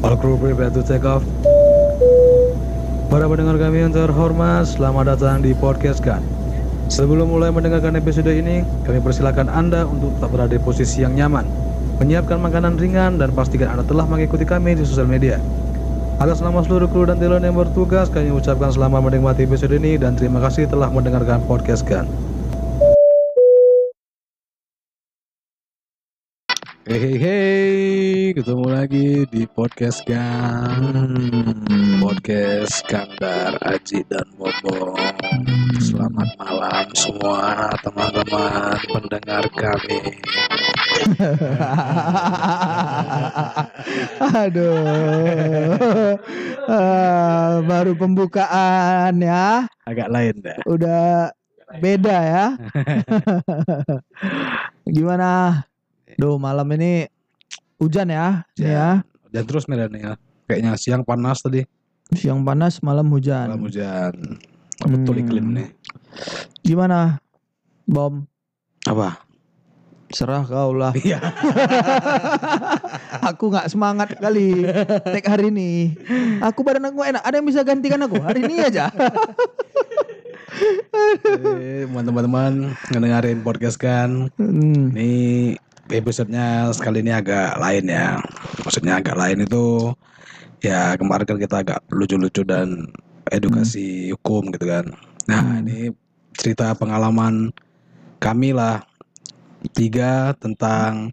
All 0.00 0.16
crew 0.16 0.40
prepare 0.40 0.72
to 0.72 0.80
take 0.80 1.04
off. 1.04 1.20
Para 3.12 3.28
pendengar 3.28 3.60
kami 3.60 3.84
yang 3.84 3.92
terhormat, 3.92 4.64
selamat 4.64 5.12
datang 5.12 5.44
di 5.44 5.52
podcast 5.52 6.00
kan. 6.00 6.24
Sebelum 6.88 7.28
mulai 7.28 7.52
mendengarkan 7.52 8.00
episode 8.00 8.32
ini, 8.32 8.64
kami 8.88 9.04
persilakan 9.04 9.52
Anda 9.52 9.84
untuk 9.84 10.16
tetap 10.16 10.32
berada 10.32 10.56
di 10.56 10.62
posisi 10.64 11.04
yang 11.04 11.12
nyaman, 11.20 11.44
menyiapkan 12.00 12.40
makanan 12.40 12.80
ringan 12.80 13.20
dan 13.20 13.28
pastikan 13.36 13.76
Anda 13.76 13.84
telah 13.84 14.08
mengikuti 14.08 14.48
kami 14.48 14.80
di 14.80 14.88
sosial 14.88 15.04
media. 15.04 15.36
Atas 16.16 16.40
nama 16.40 16.64
seluruh 16.64 16.88
kru 16.88 17.04
dan 17.04 17.20
talent 17.20 17.44
yang 17.44 17.60
bertugas, 17.60 18.08
kami 18.08 18.32
ucapkan 18.32 18.72
selamat 18.72 19.04
menikmati 19.04 19.44
episode 19.44 19.76
ini 19.76 20.00
dan 20.00 20.16
terima 20.16 20.40
kasih 20.40 20.64
telah 20.64 20.88
mendengarkan 20.88 21.44
podcast 21.44 21.84
kan. 21.84 22.08
Hei 26.88 26.96
hei 26.96 27.16
hei, 27.20 27.59
ketemu 28.30 28.66
lagi 28.70 29.26
di 29.26 29.42
podcast 29.42 30.06
kan 30.06 30.78
Podcast 31.98 32.86
Kandar, 32.86 33.58
Aji 33.58 34.06
dan 34.06 34.22
Bobo 34.38 34.94
Selamat 35.82 36.30
malam 36.38 36.86
semua 36.94 37.74
teman-teman 37.82 38.78
pendengar 38.86 39.50
kami 39.50 40.14
Aduh. 44.46 46.14
Ah, 46.70 47.58
baru 47.66 47.98
pembukaan 47.98 49.18
ya. 49.18 49.66
Agak 49.82 50.06
lain 50.06 50.38
dah 50.38 50.54
Udah 50.70 51.34
beda 51.82 52.16
ya. 52.22 52.46
Gimana? 54.94 55.66
Duh, 56.14 56.38
malam 56.38 56.70
ini 56.78 57.10
hujan 57.80 58.06
ya. 58.06 58.44
Ini 58.54 58.68
ya. 58.68 58.90
Dan 59.30 59.42
terus 59.46 59.66
nih 59.66 59.88
ya 59.98 60.12
Kayaknya 60.46 60.72
siang 60.76 61.02
panas 61.02 61.40
tadi 61.40 61.64
Siang 62.10 62.42
panas, 62.42 62.82
malam 62.82 63.06
hujan. 63.08 63.48
Malam 63.48 63.64
hujan 63.64 64.14
Betul 64.80 65.14
Hmm. 65.16 65.22
iklim 65.24 65.46
nih 65.54 65.68
Gimana? 66.62 67.22
Bom, 67.86 68.26
Apa? 68.84 69.24
serah 70.10 70.42
kau 70.42 70.74
lah. 70.74 70.90
Iya 70.98 71.22
aku 73.30 73.46
nggak 73.46 73.70
semangat 73.70 74.18
kali 74.18 74.66
take 75.06 75.30
hari 75.30 75.54
ini. 75.54 75.94
Aku 76.42 76.66
badan 76.66 76.90
aku 76.90 77.06
enak. 77.06 77.22
Ada 77.22 77.38
yang 77.38 77.46
bisa 77.46 77.62
gantikan 77.62 78.02
aku 78.02 78.18
hari 78.18 78.42
ini 78.42 78.58
aja. 78.58 78.90
Eh, 81.30 81.86
Teman-teman 81.86 82.74
ngedengerin 82.90 83.40
podcast 83.40 83.78
kan 83.78 84.28
Hmm. 84.34 84.90
Ini 84.92 85.54
episodenya 85.90 86.70
sekali 86.70 87.02
ini 87.02 87.10
agak 87.10 87.58
lain 87.58 87.84
ya. 87.90 88.16
Maksudnya 88.62 89.02
agak 89.02 89.16
lain 89.18 89.42
itu 89.44 89.90
ya 90.62 90.94
kemarin 90.94 91.26
kan 91.26 91.38
kita 91.40 91.56
agak 91.64 91.80
lucu-lucu 91.90 92.44
dan 92.46 92.86
edukasi 93.30 94.12
hukum 94.14 94.50
gitu 94.54 94.66
kan. 94.70 94.86
Nah 95.26 95.42
Hmm. 95.42 95.60
ini 95.66 95.90
cerita 96.36 96.72
pengalaman 96.74 97.50
kami 98.22 98.54
lah 98.54 98.84
tiga 99.76 100.32
tentang 100.38 101.12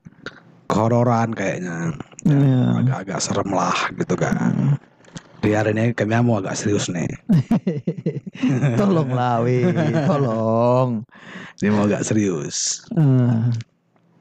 kehororan 0.67 1.31
kayaknya. 1.33 1.95
Iya. 2.27 2.83
Agak-agak 2.83 3.19
serem 3.23 3.49
lah 3.55 3.75
gitu 3.95 4.15
kan. 4.19 4.75
Di 5.37 5.53
hari 5.53 5.71
ini 5.71 5.93
kami 5.95 6.17
mau 6.25 6.41
agak 6.41 6.57
serius 6.59 6.89
nih. 6.91 7.07
tolong 8.79 9.13
lah, 9.13 9.39
weh. 9.45 9.63
tolong. 10.09 11.05
Ini 11.61 11.69
mau 11.71 11.85
agak 11.87 12.03
serius. 12.03 12.83
Hmm. 12.91 13.53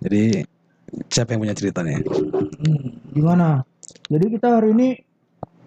Jadi 0.07 0.47
siapa 1.11 1.35
yang 1.35 1.43
punya 1.43 1.57
cerita 1.59 1.83
nih? 1.83 1.99
Gimana? 3.11 3.67
Jadi 4.07 4.39
kita 4.39 4.62
hari 4.62 4.71
ini 4.71 4.89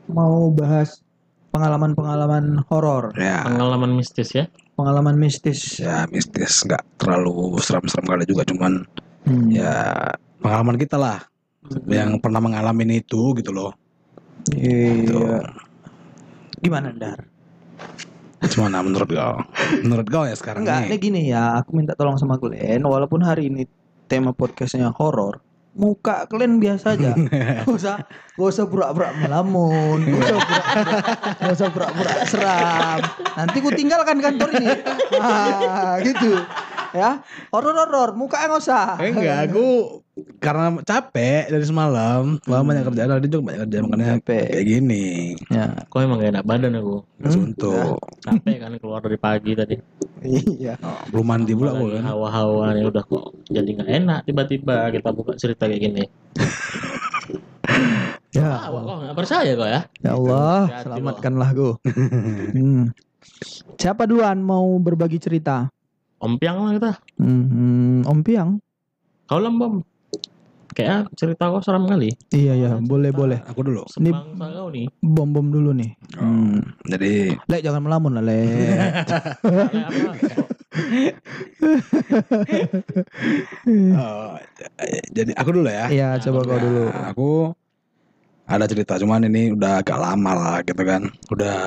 mau 0.07 0.47
bahas 0.49 1.03
pengalaman-pengalaman 1.51 2.63
horor, 2.71 3.11
Ya, 3.19 3.43
pengalaman 3.43 3.91
mistis 3.99 4.31
ya 4.31 4.47
pengalaman 4.79 5.19
mistis. 5.19 5.75
ya 5.75 6.07
mistis 6.07 6.63
nggak 6.63 6.79
terlalu 6.95 7.59
seram-seram 7.59 8.07
kali 8.07 8.23
juga 8.23 8.47
cuman 8.47 8.87
Hmm. 9.27 9.51
ya 9.51 10.07
pengalaman 10.39 10.79
kita 10.79 10.95
lah 10.95 11.19
yang 11.91 12.15
pernah 12.23 12.39
mengalami 12.39 13.03
itu 13.03 13.35
gitu 13.35 13.51
loh 13.51 13.75
Gitu. 14.47 15.19
Iya. 15.19 15.43
Gimana, 16.63 16.95
Dar? 16.95 17.19
Gimana 18.39 18.79
menurut 18.79 19.11
kau? 19.11 19.35
Menurut 19.83 20.07
kau 20.07 20.23
ya 20.23 20.33
sekarang 20.39 20.63
Enggak, 20.63 20.87
nih? 20.87 20.95
ini 20.95 20.97
gini 20.97 21.21
ya, 21.27 21.59
aku 21.59 21.75
minta 21.75 21.91
tolong 21.99 22.15
sama 22.15 22.39
kalian 22.39 22.79
walaupun 22.87 23.19
hari 23.19 23.51
ini 23.51 23.67
tema 24.09 24.33
podcastnya 24.33 24.89
horor, 24.89 25.45
muka 25.77 26.25
kalian 26.25 26.57
biasa 26.57 26.97
aja. 26.97 27.13
Gak 27.63 27.69
usah, 27.69 27.97
gak 28.33 28.49
usah 28.49 28.65
pura-pura 28.65 29.13
melamun, 29.13 30.01
gak 30.01 30.17
usah 30.25 30.39
pura-pura, 30.41 30.91
gak 31.37 31.53
usah 31.53 31.69
pura-pura 31.69 32.13
seram. 32.25 32.99
Nanti 33.37 33.57
ku 33.61 33.69
tinggalkan 33.69 34.17
kantor 34.17 34.49
ini. 34.57 34.73
Ah, 35.21 36.01
gitu. 36.01 36.41
Ya, 36.89 37.21
horor-horor, 37.53 38.17
muka 38.17 38.49
nggak 38.49 38.65
usah. 38.65 38.97
Eh, 38.97 39.13
enggak, 39.13 39.53
aku 39.53 39.65
karena 40.37 40.65
capek 40.79 41.47
dari 41.47 41.61
semalam, 41.61 42.37
hmm. 42.37 42.49
banyak 42.61 42.83
kerjaan 42.85 43.09
tadi 43.11 43.27
juga 43.27 43.43
banyak 43.45 43.61
kerjaan 43.65 43.83
makanya 43.85 44.07
Capek. 44.17 44.43
kayak 44.49 44.65
gini. 44.65 45.05
Ya, 45.47 45.65
kok 45.83 45.99
emang 45.99 46.17
gak 46.17 46.31
enak 46.31 46.45
badan 46.45 46.73
aku 46.75 46.95
Suntuk. 47.23 47.97
capek 48.19 48.55
kan 48.57 48.71
keluar 48.75 48.99
dari 48.99 49.17
pagi 49.17 49.51
tadi 49.53 49.75
iya. 50.21 50.75
Oh, 50.79 50.99
belum 51.09 51.25
mandi 51.25 51.51
pula 51.51 51.71
aku 51.71 51.91
kan. 51.91 52.03
hawa-hawa 52.05 52.71
nih 52.71 52.83
udah 52.85 53.01
kok 53.01 53.25
jadi 53.47 53.69
nggak 53.71 53.89
enak 53.97 54.19
tiba-tiba 54.23 54.75
kita 54.89 55.09
buka 55.09 55.31
cerita 55.33 55.63
kayak 55.63 55.81
gini 55.81 56.03
Ya, 58.29 58.61
ah, 58.61 58.69
kok 58.69 58.85
nggak 59.01 59.17
percaya 59.17 59.51
kok 59.51 59.65
ya 59.67 59.81
ya 59.99 60.11
Allah, 60.13 60.59
selamatkanlah 60.79 61.49
gue. 61.51 61.73
Hmm. 62.53 62.83
Siapa 63.75 64.05
duluan 64.05 64.39
mau 64.39 64.63
berbagi 64.77 65.17
cerita? 65.17 65.67
ompiang 66.19 66.59
lah 66.59 66.71
kita 66.73 66.91
Hmm, 67.15 68.03
Om 68.03 68.19
Piang. 68.21 68.59
kau 69.23 69.39
lembam 69.39 69.79
kayak 70.73 71.09
cerita 71.17 71.49
kau 71.49 71.61
seram 71.61 71.89
kali 71.89 72.13
Iya 72.29 72.53
ya, 72.55 72.69
boleh 72.77 73.09
boleh. 73.09 73.39
Aku 73.49 73.65
dulu. 73.65 73.83
Ini- 73.97 74.13
kau 74.13 74.69
nih 74.69 74.85
Bom 75.01 75.29
bom 75.33 75.47
dulu 75.49 75.73
nih. 75.73 75.91
Hmm. 76.17 76.61
Jadi 76.85 77.33
Lek 77.49 77.61
jangan 77.65 77.81
melamun 77.85 78.17
lah 78.19 78.23
Lek. 78.25 78.93
Oh, 83.99 84.37
jadi 85.11 85.31
aku 85.35 85.49
dulu 85.53 85.69
ya. 85.69 85.87
Iya 85.89 86.09
coba 86.23 86.39
kau 86.45 86.59
dulu. 86.59 86.85
Aku 87.13 87.29
ada 88.49 88.65
cerita 88.65 88.97
cuman 88.97 89.29
ini 89.29 89.53
udah 89.53 89.81
agak 89.81 89.97
lama 89.99 90.31
lah 90.33 90.57
gitu 90.65 90.81
kan. 90.85 91.09
Udah 91.29 91.59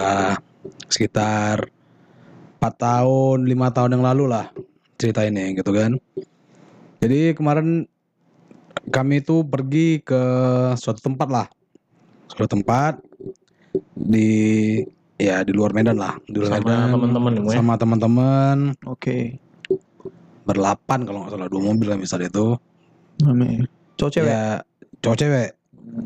sekitar 0.88 1.66
4 2.58 2.74
tahun, 2.78 3.38
lima 3.46 3.70
tahun 3.74 3.98
yang 3.98 4.04
lalu 4.06 4.30
lah 4.30 4.50
cerita 4.98 5.26
ini 5.26 5.58
gitu 5.58 5.70
kan. 5.74 5.98
Jadi 7.02 7.34
kemarin 7.34 7.90
kami 8.90 9.22
itu 9.22 9.46
pergi 9.46 10.02
ke 10.02 10.22
suatu 10.74 10.98
tempat 10.98 11.28
lah. 11.30 11.46
Suatu 12.32 12.58
tempat 12.58 12.98
di 13.94 14.80
ya 15.20 15.46
di 15.46 15.52
luar 15.54 15.70
Medan 15.76 16.00
lah, 16.00 16.18
di 16.26 16.40
luar 16.40 16.58
sama 16.58 16.64
Medan. 16.64 16.88
teman-teman 16.90 17.32
Sama 17.52 17.74
teman-teman 17.78 18.56
Oke. 18.88 19.38
berlapan 20.42 21.06
kalau 21.06 21.22
nggak 21.22 21.32
salah 21.38 21.46
dua 21.46 21.62
mobil 21.62 21.86
lah 21.86 21.98
misalnya 22.00 22.26
itu. 22.26 22.58
Amin. 23.22 23.68
Cowok 23.94 24.10
cewek. 24.18 24.30
Ya, 24.32 24.66
cowok 24.98 25.16
cewek. 25.22 25.48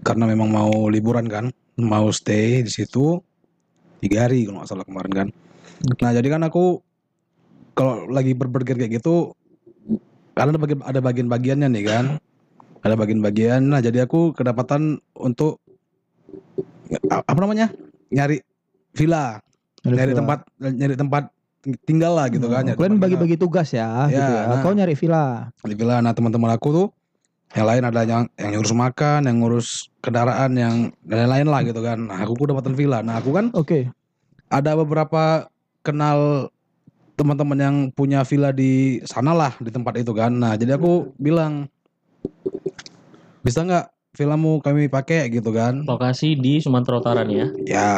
Karena 0.04 0.24
memang 0.28 0.52
mau 0.52 0.92
liburan 0.92 1.24
kan, 1.30 1.48
mau 1.80 2.12
stay 2.12 2.60
di 2.60 2.72
situ 2.72 3.22
tiga 4.04 4.28
hari 4.28 4.44
kalau 4.44 4.60
nggak 4.60 4.68
salah 4.68 4.84
kemarin 4.84 5.12
kan. 5.14 5.28
Nah 6.04 6.10
jadi 6.12 6.28
kan 6.28 6.42
aku 6.44 6.84
kalau 7.76 8.08
lagi 8.08 8.32
berpergian 8.32 8.80
kayak 8.80 9.00
gitu, 9.00 9.36
karena 10.36 10.56
ada 10.56 10.60
bagian 10.60 10.80
ada 10.84 11.00
bagian-bagiannya 11.00 11.68
nih 11.72 11.84
kan, 11.84 12.04
ada 12.86 12.94
bagian-bagian. 12.94 13.60
Nah 13.66 13.82
jadi 13.82 14.06
aku 14.06 14.30
kedapatan 14.32 15.02
untuk 15.18 15.58
apa 17.10 17.38
namanya 17.42 17.74
nyari 18.14 18.38
villa, 18.94 19.42
nyari 19.82 20.14
tempat 20.14 20.38
nyari 20.62 20.94
tempat 20.94 21.24
tinggal 21.82 22.14
lah 22.14 22.30
gitu 22.30 22.46
kan. 22.46 22.62
nyari 22.62 22.78
Kalian 22.78 22.94
tempat 22.96 23.04
bagi-bagi 23.10 23.36
tugas 23.36 23.68
ya, 23.74 24.06
gitu 24.06 24.22
Ya, 24.22 24.46
ya. 24.46 24.50
nah. 24.54 24.62
Kau 24.62 24.70
nyari 24.70 24.94
villa. 24.94 25.50
di 25.66 25.74
villa 25.74 25.98
nah 25.98 26.14
teman-teman 26.14 26.54
aku 26.54 26.68
tuh 26.70 26.86
yang 27.54 27.66
lain 27.66 27.82
ada 27.86 28.02
yang 28.02 28.24
yang 28.36 28.50
ngurus 28.58 28.74
makan 28.74 29.20
yang 29.24 29.36
ngurus 29.38 29.68
kendaraan 30.02 30.50
yang 30.58 30.74
dan 31.06 31.24
lain-lain 31.24 31.46
lah 31.46 31.60
gitu 31.62 31.80
kan 31.80 31.98
nah 32.04 32.18
aku 32.20 32.34
kedapatan 32.34 32.74
villa 32.74 33.00
nah 33.06 33.22
aku 33.22 33.30
kan 33.30 33.54
Oke. 33.54 33.86
ada 34.50 34.74
beberapa 34.74 35.46
kenal 35.86 36.50
teman-teman 37.14 37.58
yang 37.58 37.76
punya 37.94 38.26
villa 38.26 38.50
di 38.50 38.98
sana 39.06 39.30
lah 39.32 39.52
di 39.62 39.70
tempat 39.70 39.94
itu 40.02 40.10
kan 40.10 40.34
nah 40.34 40.58
jadi 40.58 40.74
aku 40.74 41.14
bilang 41.16 41.70
bisa 43.46 43.62
nggak 43.62 43.86
villamu 44.18 44.58
kami 44.58 44.90
pakai 44.90 45.30
gitu 45.30 45.54
kan? 45.54 45.86
Lokasi 45.86 46.34
di 46.34 46.58
Sumatera 46.58 46.98
Utara 46.98 47.22
nih 47.22 47.36
ya. 47.38 47.46
Ya 47.62 47.90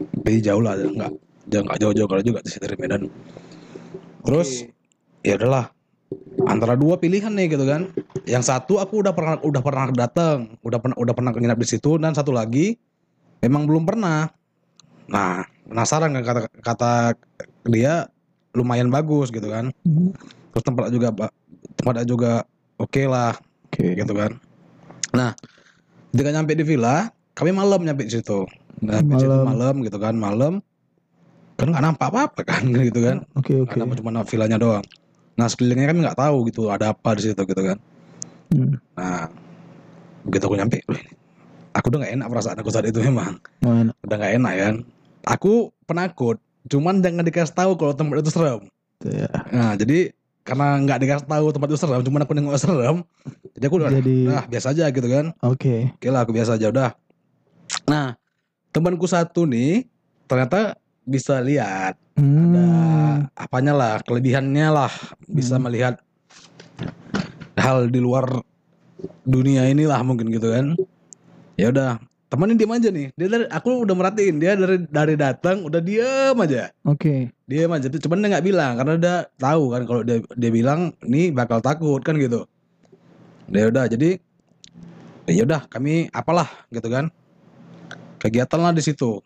tapi 0.00 0.42
jauh 0.42 0.58
lah 0.58 0.74
nggak 0.74 1.12
jauh 1.46 1.62
nggak 1.62 1.78
jauh-jauh 1.78 2.08
kalau 2.10 2.22
juga 2.26 2.42
sih 2.42 2.58
dari 2.58 2.74
Medan. 2.74 3.06
Terus 4.26 4.66
ya 5.22 5.38
udahlah. 5.38 5.70
Antara 6.50 6.74
dua 6.74 6.98
pilihan 6.98 7.30
nih 7.30 7.54
gitu 7.54 7.62
kan. 7.62 7.94
Yang 8.26 8.50
satu 8.50 8.82
aku 8.82 9.06
udah 9.06 9.14
pernah 9.14 9.38
udah 9.38 9.62
pernah 9.62 9.86
datang 9.94 10.58
udah 10.66 10.82
pernah 10.82 10.96
udah 10.98 11.14
pernah 11.14 11.30
nginap 11.30 11.58
di 11.62 11.68
situ 11.70 11.94
dan 12.02 12.10
satu 12.10 12.34
lagi 12.34 12.74
memang 13.46 13.70
belum 13.70 13.86
pernah. 13.86 14.26
Nah 15.06 15.46
penasaran 15.70 16.10
kan 16.18 16.22
kata 16.26 16.40
kata 16.58 16.92
dia 17.70 18.10
lumayan 18.50 18.90
bagus 18.90 19.30
gitu 19.30 19.46
kan. 19.46 19.70
Hmm. 19.86 20.10
terus 20.50 20.66
tempatnya 20.66 20.90
juga 20.90 21.08
tempatnya 21.78 22.02
juga 22.02 22.32
oke 22.74 23.06
lah 23.06 23.38
Oke. 23.70 23.94
gitu 23.94 24.12
kan 24.12 24.34
nah 25.10 25.30
ketika 26.10 26.30
nyampe 26.30 26.52
di 26.52 26.62
villa 26.62 27.08
kami 27.32 27.50
malam 27.50 27.80
nyampe 27.80 28.02
di 28.02 28.12
situ 28.12 28.44
nah, 28.82 28.98
di 28.98 29.14
situ 29.16 29.30
Malam. 29.30 29.46
malam 29.46 29.74
gitu 29.80 29.96
kan 29.96 30.14
malam 30.14 30.52
kan 31.54 31.66
nggak 31.70 31.82
nampak 31.82 32.06
apa 32.10 32.20
apa 32.26 32.40
kan 32.42 32.62
gitu 32.88 33.00
kan 33.00 33.16
Oke 33.34 33.54
oke. 33.58 33.74
ada 33.74 33.94
cuma 33.94 34.22
villanya 34.24 34.58
doang 34.58 34.84
nah 35.34 35.46
sekelilingnya 35.46 35.88
kami 35.88 36.00
nggak 36.02 36.18
tahu 36.18 36.36
gitu 36.46 36.68
ada 36.68 36.90
apa 36.90 37.14
di 37.14 37.22
situ 37.26 37.42
gitu 37.42 37.62
kan 37.64 37.78
Hmm. 38.50 38.82
nah 38.98 39.30
begitu 40.26 40.50
aku 40.50 40.58
nyampe 40.58 40.82
aku 41.70 41.86
udah 41.86 41.98
nggak 42.02 42.14
enak 42.18 42.26
perasaan 42.26 42.58
aku 42.58 42.70
saat 42.74 42.82
itu 42.82 42.98
memang 42.98 43.38
Oh, 43.62 43.70
enak. 43.70 43.94
udah 44.02 44.16
nggak 44.18 44.34
enak 44.36 44.54
kan 44.58 44.74
aku 45.22 45.52
penakut 45.86 46.42
cuman 46.66 46.98
jangan 46.98 47.22
dikasih 47.22 47.54
tahu 47.54 47.78
kalau 47.78 47.94
tempat 47.94 48.26
itu 48.26 48.34
serem 48.34 48.66
ya. 49.00 49.30
nah 49.54 49.78
jadi 49.78 50.10
karena 50.40 50.66
nggak 50.80 50.98
dikasih 51.04 51.26
tahu 51.28 51.46
tempat 51.52 51.68
itu 51.68 51.78
serem 51.78 52.00
cuman 52.00 52.20
aku 52.24 52.32
nengok 52.32 52.58
serem 52.58 52.96
jadi 53.54 53.64
aku 53.68 53.76
udah 53.76 53.90
Jadi 53.92 54.16
ah 54.28 54.44
biasa 54.48 54.72
aja 54.72 54.84
gitu 54.88 55.08
kan 55.08 55.26
oke. 55.44 55.74
oke 55.96 56.06
lah 56.08 56.20
aku 56.24 56.32
biasa 56.32 56.56
aja 56.56 56.66
udah 56.72 56.90
nah 57.86 58.16
temanku 58.72 59.04
satu 59.04 59.44
nih 59.44 59.84
ternyata 60.26 60.76
bisa 61.04 61.38
lihat 61.40 61.96
Hmm. 62.20 62.52
ada 62.52 62.66
apanya 63.32 63.72
lah 63.72 63.94
kelebihannya 64.04 64.68
lah 64.68 64.92
bisa 65.24 65.56
Hmm. 65.56 65.64
melihat 65.64 65.96
hal 67.56 67.88
di 67.88 67.96
luar 67.96 68.44
dunia 69.24 69.64
inilah 69.64 70.00
mungkin 70.04 70.28
gitu 70.28 70.52
kan 70.52 70.76
ya 71.56 71.72
udah 71.72 71.96
temenin 72.30 72.54
diam 72.54 72.70
aja 72.70 72.88
nih 72.94 73.10
dia 73.18 73.26
dari 73.26 73.44
aku 73.50 73.82
udah 73.82 73.94
merhatiin 73.98 74.38
dia 74.38 74.54
dari 74.54 74.86
dari 74.86 75.14
datang 75.18 75.66
udah 75.66 75.82
diam 75.82 76.38
aja 76.38 76.70
Oke. 76.86 77.34
diam 77.50 77.74
aja 77.74 77.90
tuh 77.90 77.98
cuman 77.98 78.22
dia 78.22 78.28
nggak 78.38 78.46
bilang 78.46 78.72
karena 78.78 78.92
udah 78.96 79.16
tahu 79.34 79.62
kan 79.74 79.82
kalau 79.82 80.02
dia 80.06 80.22
dia 80.38 80.50
bilang 80.54 80.94
ini 81.02 81.34
bakal 81.34 81.58
takut 81.58 81.98
kan 82.06 82.14
gitu 82.14 82.46
ya 83.50 83.66
udah 83.66 83.90
jadi 83.90 84.22
ya 85.26 85.42
udah 85.42 85.66
kami 85.66 86.06
apalah 86.14 86.46
gitu 86.70 86.86
kan 86.86 87.10
kegiatan 88.22 88.62
lah 88.62 88.70
di 88.70 88.82
situ 88.86 89.18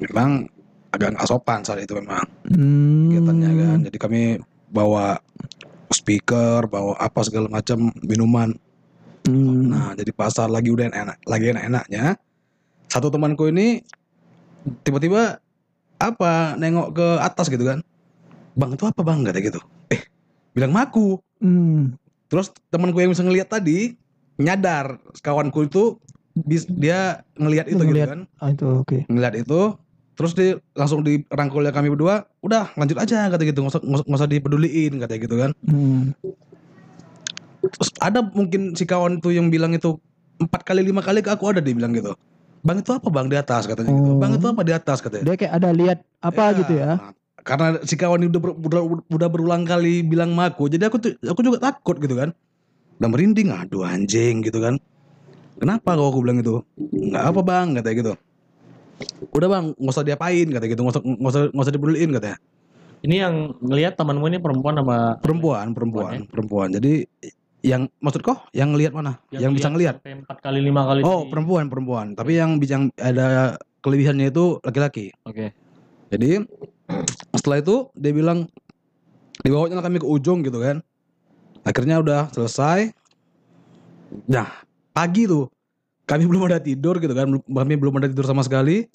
memang 0.00 0.48
agak 0.88 1.12
nggak 1.12 1.28
sopan 1.28 1.60
saat 1.60 1.84
itu 1.84 1.92
memang 1.92 2.24
Hmm. 2.48 3.12
kegiatannya 3.12 3.50
kan. 3.60 3.78
Jadi 3.92 3.98
kami 4.00 4.22
bawa 4.72 5.20
speaker, 5.92 6.64
bawa 6.64 6.96
apa 6.96 7.20
segala 7.20 7.52
macam 7.52 7.92
minuman. 8.00 8.56
Hmm. 9.28 9.68
Nah, 9.68 9.92
jadi 9.92 10.08
pasar 10.16 10.48
lagi 10.48 10.72
udah 10.72 10.88
enak, 10.88 11.18
lagi 11.28 11.52
enak-enaknya. 11.52 12.16
Satu 12.88 13.08
temanku 13.08 13.48
ini 13.48 13.84
tiba-tiba 14.82 15.38
apa 15.98 16.56
nengok 16.56 16.88
ke 16.92 17.06
atas 17.20 17.48
gitu 17.48 17.64
kan. 17.64 17.84
Bang 18.58 18.74
itu 18.74 18.84
apa 18.84 19.00
bang 19.00 19.22
kata 19.22 19.38
gitu. 19.38 19.60
Eh, 19.88 20.02
bilang 20.52 20.72
maku. 20.72 21.20
Hmm. 21.38 21.94
Terus 22.28 22.50
temanku 22.68 22.98
yang 22.98 23.12
bisa 23.12 23.22
ngelihat 23.22 23.48
tadi 23.48 23.94
nyadar 24.36 24.98
kawanku 25.20 25.66
itu 25.66 25.96
dia 26.70 27.22
ngelihat 27.34 27.66
itu 27.66 27.78
gitu 27.78 27.86
Ngelihat. 27.90 28.08
kan. 28.08 28.20
Ah, 28.38 28.50
itu 28.50 28.64
oke. 28.66 28.98
ngeliat 29.06 29.34
itu 29.34 29.60
terus 30.14 30.34
dia 30.34 30.58
langsung 30.74 31.06
dirangkulnya 31.06 31.70
kami 31.70 31.94
berdua 31.94 32.26
udah 32.42 32.74
lanjut 32.74 32.98
aja 32.98 33.30
kata 33.30 33.38
gitu 33.38 33.62
nggak 33.62 33.70
usah, 33.78 33.82
nggak 34.02 34.18
usah- 34.18 34.26
dipeduliin 34.26 34.98
kata 34.98 35.14
gitu 35.14 35.38
kan 35.38 35.54
Hmm. 35.62 36.10
terus 37.62 37.94
ada 38.02 38.26
mungkin 38.26 38.74
si 38.74 38.82
kawan 38.82 39.22
itu 39.22 39.30
yang 39.30 39.46
bilang 39.46 39.78
itu 39.78 39.94
empat 40.42 40.66
kali 40.66 40.82
lima 40.82 41.06
kali 41.06 41.22
ke 41.22 41.30
aku 41.30 41.54
ada 41.54 41.62
dia 41.62 41.70
bilang 41.70 41.94
gitu 41.94 42.18
bang 42.62 42.76
itu 42.82 42.90
apa 42.90 43.08
bang 43.08 43.26
di 43.30 43.36
atas 43.38 43.62
katanya 43.66 43.90
gitu. 43.94 44.10
Oh. 44.14 44.18
bang 44.18 44.32
itu 44.36 44.46
apa 44.46 44.62
di 44.66 44.72
atas 44.74 44.98
katanya. 45.02 45.24
Dia 45.30 45.34
kayak 45.38 45.52
ada 45.54 45.68
lihat 45.74 45.98
apa 46.20 46.44
gitu 46.58 46.72
ya. 46.74 46.90
Karena 47.46 47.80
si 47.86 47.94
kawan 47.96 48.20
ini 48.20 48.28
udah, 48.28 48.42
ber- 48.42 48.58
udah, 48.60 48.82
udah 49.08 49.28
berulang 49.30 49.62
kali 49.64 50.04
bilang 50.04 50.36
sama 50.36 50.52
aku. 50.52 50.68
Jadi 50.68 50.84
aku 50.84 50.96
tuh 51.00 51.12
aku 51.24 51.40
juga 51.40 51.58
takut 51.62 51.96
gitu 51.96 52.18
kan. 52.18 52.34
Udah 52.98 53.08
merinding 53.08 53.48
aduh 53.54 53.86
anjing 53.86 54.44
gitu 54.44 54.58
kan. 54.60 54.76
Kenapa 55.58 55.96
kok 55.96 56.06
aku 56.12 56.20
bilang 56.22 56.38
itu 56.42 56.62
nggak 56.78 57.24
apa 57.24 57.40
bang 57.42 57.66
katanya 57.78 57.96
gitu. 57.96 58.12
Udah 59.32 59.48
bang 59.48 59.64
nggak 59.78 59.94
usah 59.94 60.04
diapain 60.04 60.46
katanya 60.50 60.70
gitu. 60.70 60.82
Nggak 60.84 60.94
usah 60.94 61.02
nggak 61.02 61.32
usah 61.32 61.40
nggak 61.54 61.64
usah 61.64 61.74
dipeduliin 61.74 62.10
katanya. 62.14 62.38
Ini 62.98 63.16
yang 63.22 63.34
ngelihat 63.62 63.94
temanmu 63.94 64.26
ini 64.26 64.38
perempuan 64.42 64.74
sama 64.74 65.22
perempuan 65.22 65.70
perempuan 65.70 66.26
perempuan. 66.26 66.68
Jadi 66.74 67.06
yang 67.66 67.90
maksud 67.98 68.22
kok 68.22 68.46
yang 68.54 68.74
lihat 68.78 68.94
mana 68.94 69.18
yang, 69.34 69.50
bisa 69.50 69.66
ngelihat 69.66 69.98
empat 70.04 70.38
kali 70.38 70.62
lima 70.62 70.86
kali. 70.86 71.02
oh 71.02 71.26
di- 71.26 71.30
perempuan 71.34 71.66
perempuan 71.66 72.06
tapi 72.14 72.38
yang 72.38 72.58
yang 72.62 72.86
ada 72.98 73.58
kelebihannya 73.82 74.30
itu 74.30 74.62
laki-laki 74.62 75.10
Oke. 75.28 75.52
Jadi 76.08 76.40
setelah 77.36 77.60
itu 77.60 77.92
dia 77.92 78.12
bilang 78.16 78.48
dibawanya 79.44 79.84
kami 79.84 80.00
ke 80.00 80.08
ujung 80.08 80.40
gitu 80.40 80.58
kan. 80.64 80.80
Akhirnya 81.68 82.00
udah 82.00 82.32
selesai. 82.32 82.96
Nah 84.24 84.48
pagi 84.96 85.28
tuh 85.28 85.52
kami 86.08 86.24
belum 86.32 86.48
ada 86.48 86.64
tidur 86.64 86.96
gitu 86.96 87.12
kan, 87.12 87.28
kami 87.28 87.74
belum 87.76 88.00
ada 88.00 88.08
tidur 88.08 88.24
sama 88.24 88.40
sekali. 88.40 88.88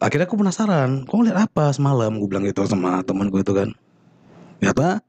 Akhirnya 0.00 0.24
aku 0.24 0.40
penasaran, 0.40 1.04
kok 1.04 1.12
ngeliat 1.12 1.44
apa 1.44 1.76
semalam? 1.76 2.16
Gue 2.16 2.32
bilang 2.32 2.48
gitu 2.48 2.64
sama 2.64 3.04
temanku 3.04 3.44
itu 3.44 3.52
kan. 3.52 3.68
Ternyata 4.56 5.04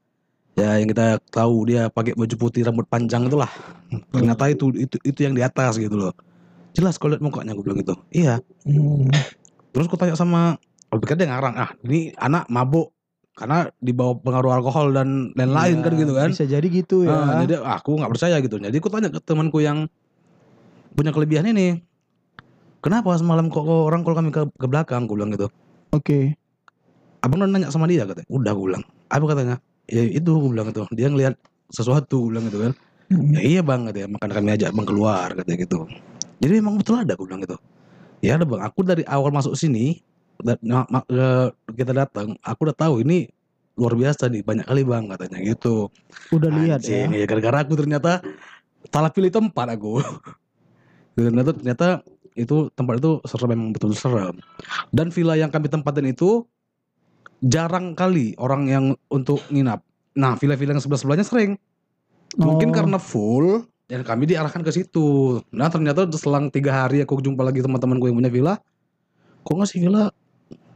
ya 0.55 0.77
yang 0.79 0.89
kita 0.91 1.19
tahu 1.31 1.67
dia 1.69 1.87
pakai 1.87 2.15
baju 2.15 2.35
putih 2.35 2.67
rambut 2.67 2.85
panjang 2.87 3.27
itulah. 3.27 3.49
Ternyata 4.11 4.51
itu 4.51 4.71
itu 4.75 4.95
itu 5.03 5.19
yang 5.23 5.35
di 5.35 5.43
atas 5.43 5.79
gitu 5.79 5.95
loh. 5.95 6.13
Jelas 6.71 6.95
kalau 6.95 7.15
lihat 7.15 7.23
mukanya 7.23 7.51
gue 7.55 7.63
bilang 7.63 7.79
gitu. 7.83 7.95
Iya, 8.11 8.39
Hmm. 8.63 9.11
Terus 9.71 9.87
aku 9.87 9.95
tanya 9.95 10.15
sama 10.19 10.59
aku 10.91 11.07
pikir 11.07 11.15
dia 11.23 11.31
ngarang, 11.31 11.55
ah 11.55 11.71
ini 11.87 12.11
anak 12.19 12.47
mabuk 12.51 12.91
karena 13.31 13.71
dibawa 13.79 14.13
pengaruh 14.19 14.59
alkohol 14.59 14.91
dan 14.91 15.31
lain-lain 15.33 15.79
Ya, 15.79 15.83
kan 15.87 15.93
gitu 15.95 16.13
kan. 16.13 16.29
Bisa 16.35 16.45
jadi 16.45 16.67
gitu 16.67 17.07
ya. 17.07 17.15
Ah, 17.15 17.41
jadi 17.47 17.63
aku 17.63 17.97
nggak 17.97 18.11
percaya 18.11 18.35
gitu. 18.43 18.59
Jadi 18.59 18.75
aku 18.77 18.91
tanya 18.91 19.07
ke 19.07 19.19
temanku 19.23 19.63
yang 19.63 19.87
punya 20.93 21.15
kelebihan 21.15 21.47
ini. 21.47 21.79
Kenapa 22.83 23.15
semalam 23.15 23.47
kok, 23.47 23.63
kok 23.63 23.81
orang 23.87 24.01
kalau 24.03 24.15
kami 24.19 24.29
ke, 24.33 24.41
ke 24.57 24.67
belakang? 24.67 25.07
Aku 25.07 25.15
bilang 25.15 25.31
gitu. 25.31 25.47
Oke. 25.95 26.35
Abang 27.21 27.45
udah 27.45 27.49
nanya 27.49 27.69
sama 27.69 27.85
dia 27.87 28.03
katanya. 28.03 28.27
Udah 28.27 28.51
aku 28.51 28.61
bilang. 28.67 28.83
Apa 29.07 29.25
katanya? 29.31 29.55
Ya 29.89 30.01
itu 30.05 30.29
aku 30.29 30.47
bilang 30.53 30.67
itu. 30.69 30.83
Dia 30.93 31.07
ngelihat 31.09 31.35
sesuatu 31.71 32.25
aku 32.25 32.27
bilang 32.33 32.45
gitu 32.51 32.59
kan. 32.69 32.73
Hmm. 33.11 33.31
Ya 33.35 33.41
iya 33.41 33.61
bang 33.63 33.87
katanya. 33.89 34.07
Makanya 34.17 34.33
kami 34.37 34.49
ajak 34.55 34.69
bang 34.75 34.87
keluar 34.87 35.27
katanya 35.35 35.57
gitu. 35.63 35.79
Jadi 36.41 36.53
memang 36.57 36.75
betul 36.79 36.95
ada 36.99 37.13
aku 37.13 37.23
bilang 37.27 37.41
gitu. 37.43 37.57
Ya 38.21 38.37
ada 38.37 38.45
bang. 38.45 38.61
Aku 38.61 38.79
dari 38.85 39.03
awal 39.07 39.33
masuk 39.33 39.57
sini 39.57 40.03
kita 41.77 41.91
datang. 41.93 42.37
Aku 42.41 42.59
udah 42.65 42.77
tahu 42.77 43.05
ini 43.05 43.29
luar 43.79 43.95
biasa 43.95 44.27
nih 44.27 44.43
banyak 44.43 44.65
kali 44.67 44.83
bang 44.83 45.03
katanya 45.09 45.37
gitu. 45.41 45.89
Udah 46.33 46.49
lihat 46.51 46.83
ya. 46.85 47.07
Anjing, 47.07 47.09
ya 47.17 47.25
gara-gara 47.25 47.57
aku 47.63 47.73
ternyata 47.79 48.21
salah 48.91 49.11
pilih 49.13 49.31
tempat 49.31 49.67
aku. 49.73 50.01
ternyata 51.15 51.51
ternyata 51.55 51.87
itu 52.35 52.71
tempat 52.71 53.03
itu 53.03 53.19
serem 53.27 53.49
memang 53.55 53.69
betul 53.75 53.91
serem. 53.95 54.39
Dan 54.91 55.11
villa 55.11 55.35
yang 55.35 55.51
kami 55.51 55.67
tempatin 55.67 56.07
itu 56.11 56.47
jarang 57.41 57.97
kali 57.97 58.37
orang 58.37 58.63
yang 58.69 58.85
untuk 59.09 59.41
nginap. 59.49 59.81
Nah, 60.17 60.37
villa-villa 60.37 60.77
yang 60.77 60.83
sebelah-sebelahnya 60.83 61.25
sering. 61.25 61.51
Mungkin 62.37 62.71
Oh. 62.71 62.75
karena 62.75 62.97
full 63.01 63.65
dan 63.91 64.07
kami 64.07 64.29
diarahkan 64.29 64.63
ke 64.63 64.71
situ. 64.71 65.41
Nah, 65.51 65.67
ternyata 65.67 66.07
selang 66.15 66.47
tiga 66.47 66.85
hari 66.85 67.03
aku 67.03 67.19
jumpa 67.19 67.43
lagi 67.43 67.59
teman-temanku 67.59 68.07
yang 68.07 68.17
punya 68.21 68.31
villa. 68.31 68.55
Kok 69.43 69.53
nggak 69.57 69.67
sih 69.67 69.81
villa 69.83 70.13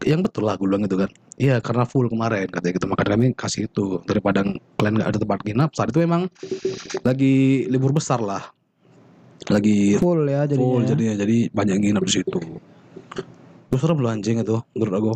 yang 0.04 0.20
betul 0.20 0.44
lah 0.44 0.60
gue 0.60 0.68
bilang 0.68 0.84
gitu 0.84 1.00
kan. 1.00 1.10
Iya 1.36 1.60
karena 1.60 1.84
full 1.84 2.08
kemarin 2.08 2.48
katanya 2.48 2.74
gitu 2.80 2.88
makanya 2.88 3.10
kami 3.20 3.26
kasih 3.36 3.68
itu 3.68 4.00
daripada 4.08 4.40
kalian 4.80 4.94
nggak 5.04 5.10
ada 5.12 5.20
tempat 5.20 5.40
nginap 5.44 5.70
saat 5.76 5.92
itu 5.92 6.00
memang 6.00 6.32
lagi 7.04 7.68
libur 7.68 7.92
besar 7.92 8.24
lah 8.24 8.40
lagi 9.52 10.00
full 10.00 10.24
ya 10.32 10.48
jadinya. 10.48 10.64
full 10.64 10.84
ya. 10.88 10.88
jadinya 10.96 11.14
jadi 11.28 11.38
banyak 11.52 11.76
nginap 11.76 12.04
di 12.08 12.14
situ 12.16 12.40
terus 13.68 13.82
serem 13.84 14.00
loh 14.00 14.16
anjing 14.16 14.40
itu 14.40 14.64
menurut 14.80 14.94
aku 14.96 15.12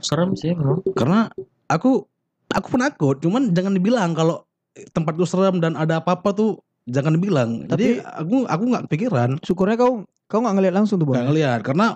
Serem 0.00 0.32
sih 0.32 0.52
memang. 0.52 0.80
karena 0.96 1.28
aku 1.66 2.04
aku 2.48 2.66
penakut 2.72 3.20
cuman 3.20 3.52
jangan 3.52 3.72
dibilang 3.72 4.10
kalau 4.12 4.42
tempat 4.90 5.14
itu 5.14 5.26
serem 5.26 5.60
dan 5.60 5.76
ada 5.76 5.98
apa-apa 5.98 6.32
tuh 6.32 6.50
jangan 6.86 7.14
dibilang 7.14 7.64
Tapi- 7.64 7.70
jadi 7.70 7.86
aku 8.02 8.46
aku 8.46 8.62
nggak 8.66 8.82
kepikiran 8.88 9.30
Syukurnya 9.44 9.76
kau 9.76 10.02
kau 10.26 10.40
nggak 10.40 10.54
ngeliat 10.56 10.74
langsung 10.74 10.96
tuh 10.98 11.06
nggak 11.06 11.20
bang. 11.20 11.28
ngeliat 11.28 11.60
karena 11.60 11.86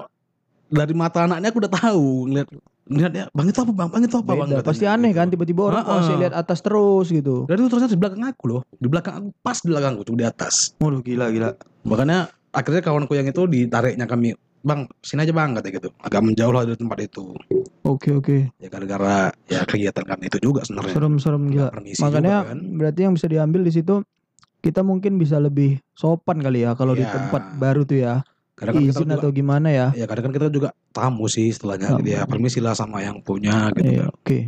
dari 0.69 0.95
mata 0.95 1.25
anaknya 1.25 1.49
aku 1.49 1.59
udah 1.63 1.73
tahu 1.73 2.07
ngeliat 2.29 2.49
ngeliatnya 2.85 3.25
bang 3.33 3.47
itu 3.49 3.59
apa 3.59 3.73
bang 3.73 3.89
bang 3.89 4.03
itu 4.05 4.17
apa 4.21 4.33
bang 4.35 4.49
Beda. 4.49 4.57
katanya 4.61 4.69
Pasti 4.69 4.85
aneh 4.85 5.13
kan 5.17 5.27
tiba-tiba 5.33 5.61
orang 5.65 5.83
kok 5.83 5.95
masih 6.05 6.17
lihat 6.21 6.35
atas 6.37 6.59
terus 6.61 7.07
gitu. 7.09 7.49
Dan 7.49 7.57
itu 7.57 7.69
ternyata 7.73 7.93
di 7.97 8.01
belakang 8.01 8.23
aku 8.29 8.45
loh. 8.45 8.61
Di 8.77 8.89
belakang 8.93 9.15
aku, 9.17 9.29
pas 9.41 9.57
di 9.57 9.69
belakangku, 9.73 10.03
cuma 10.05 10.17
di 10.21 10.27
atas. 10.29 10.77
Waduh 10.77 11.01
gila 11.01 11.33
gila. 11.33 11.57
Makanya 11.89 12.19
akhirnya 12.53 12.83
kawanku 12.85 13.17
yang 13.17 13.25
itu 13.25 13.49
ditariknya 13.49 14.05
kami 14.05 14.37
bang 14.65 14.81
sini 14.99 15.21
aja 15.23 15.33
bang 15.33 15.51
kata 15.53 15.69
gitu 15.69 15.89
agak 16.01 16.21
menjauh 16.21 16.51
lah 16.51 16.65
dari 16.65 16.75
tempat 16.75 16.99
itu 17.03 17.37
Oke 17.85 18.11
oke. 18.11 18.37
ya 18.57 18.69
gara-gara 18.69 19.29
ya 19.45 19.61
kegiatan 19.63 20.03
kami 20.03 20.27
itu 20.27 20.41
juga 20.41 20.65
sebenarnya 20.65 20.97
Serem-serem 20.97 21.43
gila. 21.47 21.69
permisi 21.69 22.01
Makanya 22.01 22.35
juga 22.35 22.49
kan 22.49 22.59
berarti 22.75 23.01
yang 23.03 23.13
bisa 23.13 23.27
diambil 23.29 23.61
di 23.61 23.73
situ 23.73 23.95
kita 24.59 24.81
mungkin 24.81 25.15
bisa 25.15 25.37
lebih 25.37 25.77
sopan 25.93 26.41
kali 26.41 26.65
ya 26.65 26.73
kalau 26.73 26.93
di 26.93 27.05
Iya. 27.05 27.13
tempat 27.13 27.43
baru 27.55 27.85
tuh 27.85 28.01
ya. 28.01 28.25
kadang 28.55 28.73
kan 28.73 28.83
kita 28.83 28.93
Izin 28.95 29.05
juga, 29.05 29.17
atau 29.19 29.31
gimana 29.31 29.69
ya. 29.69 29.87
ya 29.93 30.07
kadang 30.07 30.25
kan 30.25 30.33
kita 30.33 30.47
juga 30.49 30.69
tamu 30.89 31.27
sih 31.27 31.51
istilahnya 31.51 31.91
Tamu. 31.91 31.99
gitu 32.01 32.11
ya 32.13 32.23
permisi 32.25 32.59
lah 32.59 32.73
sama 32.73 33.03
yang 33.03 33.19
punya 33.21 33.69
gitu 33.75 33.85
Iya, 33.91 34.01
kan 34.01 34.15
oke. 34.15 34.39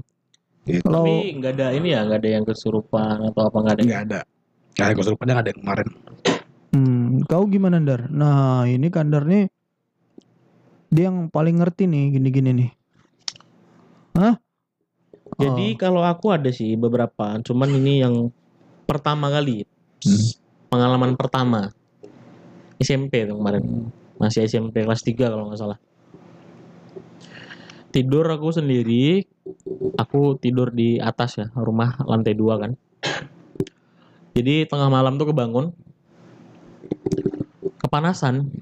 Gitu. 0.63 0.83
Kalau 0.83 1.05
Tapi 1.05 1.15
nggak 1.37 1.53
ada 1.53 1.67
ini 1.71 1.89
ya, 1.91 2.01
nggak 2.03 2.19
ada 2.19 2.31
yang 2.33 2.45
kesurupan 2.45 3.17
atau 3.27 3.43
apa 3.45 3.57
nggak 3.61 3.75
ada. 3.77 3.83
nggak 3.83 4.03
ada 4.03 4.21
nggak 4.73 4.87
ada 4.87 4.95
kesurupannya 4.95 5.33
nggak 5.33 5.45
ada 5.45 5.51
yang 5.51 5.61
kemarin 5.61 5.89
hmm, 6.71 7.07
kau 7.27 7.45
gimana 7.47 7.77
Dar? 7.79 8.01
Nah, 8.09 8.37
ini 8.65 8.87
Kandar 8.89 9.25
nih 9.25 9.45
dia 10.97 11.13
yang 11.13 11.29
paling 11.29 11.61
ngerti 11.61 11.85
nih 11.85 12.17
gini-gini 12.17 12.51
nih. 12.57 12.71
Hah? 14.17 14.41
Jadi 15.37 15.77
Oh, 15.77 15.79
kalau 15.79 16.01
aku 16.01 16.33
ada 16.33 16.49
sih 16.49 16.73
beberapa, 16.81 17.37
cuman 17.45 17.69
ini 17.77 18.01
yang 18.01 18.33
pertama 18.89 19.29
kali, 19.29 19.69
Hmm. 20.01 20.29
pengalaman 20.73 21.13
pertama 21.17 21.73
SMP 22.81 23.29
tuh 23.29 23.37
kemarin, 23.37 23.93
masih 24.17 24.49
SMP 24.49 24.85
kelas 24.85 25.05
3 25.05 25.29
kalau 25.29 25.53
nggak 25.53 25.61
salah. 25.61 25.79
Tidur 27.93 28.25
aku 28.29 28.53
sendiri, 28.53 29.25
aku 29.97 30.37
tidur 30.41 30.73
di 30.73 30.97
atas 31.01 31.41
ya, 31.41 31.49
rumah 31.57 32.01
lantai 32.05 32.33
dua 32.37 32.61
kan. 32.61 32.73
Jadi 34.37 34.69
tengah 34.69 34.93
malam 34.93 35.17
tuh 35.17 35.33
kebangun, 35.33 35.73
kepanasan, 37.81 38.53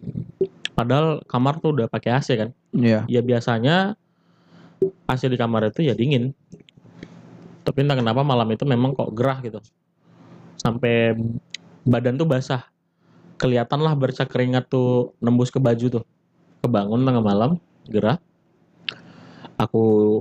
padahal 0.75 1.23
kamar 1.25 1.63
tuh 1.63 1.73
udah 1.73 1.87
pakai 1.87 2.11
AC 2.19 2.35
kan. 2.35 2.51
Iya. 2.75 3.07
ya 3.07 3.21
biasanya 3.23 3.95
AC 5.07 5.31
di 5.31 5.39
kamar 5.39 5.71
itu 5.71 5.87
ya 5.87 5.95
dingin. 5.95 6.35
Tapi 7.65 7.79
entah 7.81 7.97
kenapa 7.97 8.21
malam 8.21 8.51
itu 8.53 8.67
memang 8.69 8.93
kok 8.93 9.15
gerah 9.17 9.41
gitu. 9.41 9.63
Sampai 10.61 11.17
badan 11.87 12.21
tuh 12.21 12.29
basah. 12.29 12.69
Kelihatan 13.41 13.81
lah 13.81 13.97
bercak 13.97 14.29
keringat 14.29 14.69
tuh 14.69 15.17
nembus 15.23 15.49
ke 15.49 15.57
baju 15.63 16.01
tuh. 16.01 16.05
Kebangun 16.61 17.07
tengah 17.09 17.25
malam, 17.25 17.51
gerah. 17.89 18.21
Aku 19.57 20.21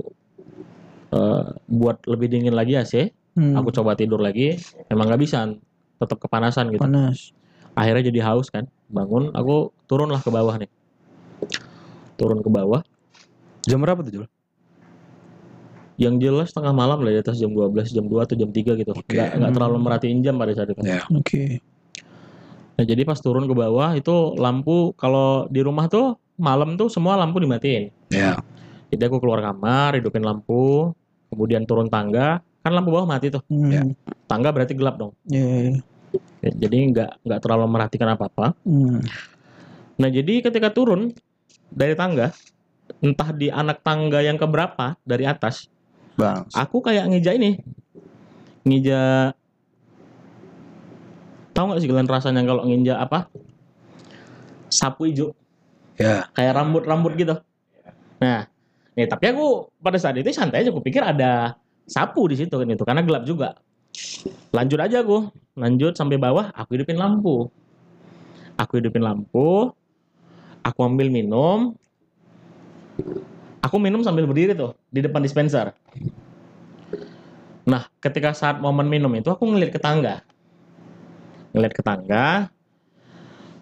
eh, 1.12 1.46
buat 1.68 2.00
lebih 2.08 2.32
dingin 2.32 2.54
lagi 2.56 2.78
AC. 2.78 3.12
Hmm, 3.34 3.58
Aku 3.58 3.74
coba 3.74 3.98
tidur 3.98 4.22
lagi, 4.22 4.56
memang 4.88 5.10
nggak 5.10 5.22
bisa. 5.22 5.50
Tetap 5.98 6.18
kepanasan 6.22 6.70
gitu. 6.70 6.86
panas. 6.86 7.34
Akhirnya 7.74 8.06
jadi 8.08 8.20
haus 8.30 8.48
kan. 8.48 8.70
Bangun, 8.94 9.34
aku 9.34 9.74
turunlah 9.84 10.22
ke 10.22 10.30
bawah 10.30 10.54
nih. 10.54 10.70
Turun 12.14 12.38
ke 12.40 12.48
bawah. 12.48 12.80
jam 13.64 13.80
berapa 13.80 14.04
tuh 14.04 14.12
Jul? 14.12 14.26
yang 15.94 16.18
jelas 16.18 16.50
tengah 16.50 16.74
malam 16.74 16.98
lah 17.00 17.10
di 17.14 17.22
atas 17.22 17.38
jam 17.38 17.54
12, 17.54 17.94
jam 17.94 18.04
2 18.04 18.26
atau 18.26 18.34
jam 18.34 18.50
3 18.50 18.74
gitu. 18.74 18.90
Oke. 18.92 19.14
Nggak, 19.14 19.30
nggak 19.38 19.50
Hmm. 19.50 19.56
terlalu 19.56 19.76
merhatiin 19.78 20.18
jam 20.20 20.34
pada 20.34 20.52
saat 20.52 20.74
itu. 20.74 20.82
Ya. 20.82 21.06
Oke. 21.08 21.62
Nah, 22.74 22.84
jadi 22.84 23.06
pas 23.06 23.22
turun 23.22 23.46
ke 23.46 23.54
bawah 23.54 23.94
itu 23.94 24.34
lampu 24.34 24.90
kalau 24.98 25.46
di 25.46 25.62
rumah 25.62 25.86
tuh 25.86 26.18
malam 26.34 26.74
tuh 26.74 26.90
semua 26.90 27.14
lampu 27.14 27.38
dimatiin. 27.38 27.94
ya 28.10 28.34
Jadi 28.90 29.02
aku 29.06 29.22
keluar 29.22 29.38
kamar, 29.38 29.94
hidupin 29.94 30.22
lampu, 30.22 30.90
kemudian 31.30 31.62
turun 31.62 31.86
tangga, 31.86 32.42
kan 32.60 32.72
lampu 32.74 32.90
bawah 32.90 33.06
mati 33.06 33.30
tuh. 33.30 33.42
Hmm, 33.46 33.70
Ya. 33.70 33.82
Tangga 34.26 34.50
berarti 34.50 34.74
gelap 34.74 34.98
dong. 34.98 35.14
iya, 35.24 35.40
iya. 35.40 35.70
Ya, 35.70 35.82
Jadi 36.44 36.76
nggak 36.92 37.24
nggak 37.24 37.40
terlalu 37.40 37.66
merhatikan 37.68 38.08
apa-apa. 38.12 38.52
Hmm. 38.66 39.00
Nah, 39.94 40.08
jadi 40.10 40.42
ketika 40.42 40.74
turun 40.74 41.14
dari 41.70 41.94
tangga, 41.94 42.34
entah 43.00 43.30
di 43.32 43.48
anak 43.48 43.80
tangga 43.80 44.20
yang 44.20 44.36
keberapa 44.36 44.98
dari 45.06 45.24
atas, 45.24 45.70
Bang. 46.18 46.46
aku 46.52 46.82
kayak 46.84 47.08
ngeja 47.10 47.32
ini. 47.38 47.58
Ngeja 48.64 49.32
tahu 51.54 51.64
nggak 51.70 51.80
sih 51.80 51.88
kalian 51.88 52.10
rasanya 52.10 52.42
kalau 52.42 52.66
nginja 52.66 52.98
apa? 52.98 53.30
Sapu 54.68 55.06
hijau. 55.06 55.30
Ya. 55.94 56.26
Kayak 56.34 56.58
rambut-rambut 56.58 57.14
gitu. 57.14 57.38
Nah 58.18 58.50
nih 58.94 59.10
tapi 59.10 59.34
aku 59.34 59.74
pada 59.78 59.98
saat 59.98 60.18
itu 60.18 60.28
santai 60.34 60.66
aja. 60.66 60.74
Aku 60.74 60.82
pikir 60.82 61.00
ada 61.00 61.54
sapu 61.86 62.26
di 62.26 62.34
situ 62.40 62.50
kan 62.50 62.66
itu 62.66 62.82
karena 62.82 63.04
gelap 63.04 63.22
juga 63.28 63.54
lanjut 64.54 64.78
aja 64.78 65.02
aku 65.02 65.30
lanjut 65.54 65.94
sampai 65.94 66.18
bawah 66.18 66.50
aku 66.54 66.78
hidupin 66.78 66.98
lampu. 66.98 67.50
Aku 68.54 68.78
hidupin 68.78 69.02
lampu 69.02 69.74
aku 70.62 70.80
ambil 70.86 71.10
minum. 71.10 71.74
Aku 73.64 73.80
minum 73.80 74.04
sambil 74.04 74.28
berdiri 74.28 74.54
tuh 74.54 74.76
di 74.92 75.02
depan 75.02 75.24
dispenser. 75.24 75.74
Nah 77.64 77.88
ketika 77.98 78.36
saat 78.36 78.60
momen 78.60 78.86
minum 78.86 79.10
itu 79.16 79.32
aku 79.32 79.46
ngeliat 79.48 79.72
ke 79.74 79.80
tangga. 79.80 80.22
Ngeliat 81.54 81.74
ke 81.74 81.82
tangga 81.82 82.50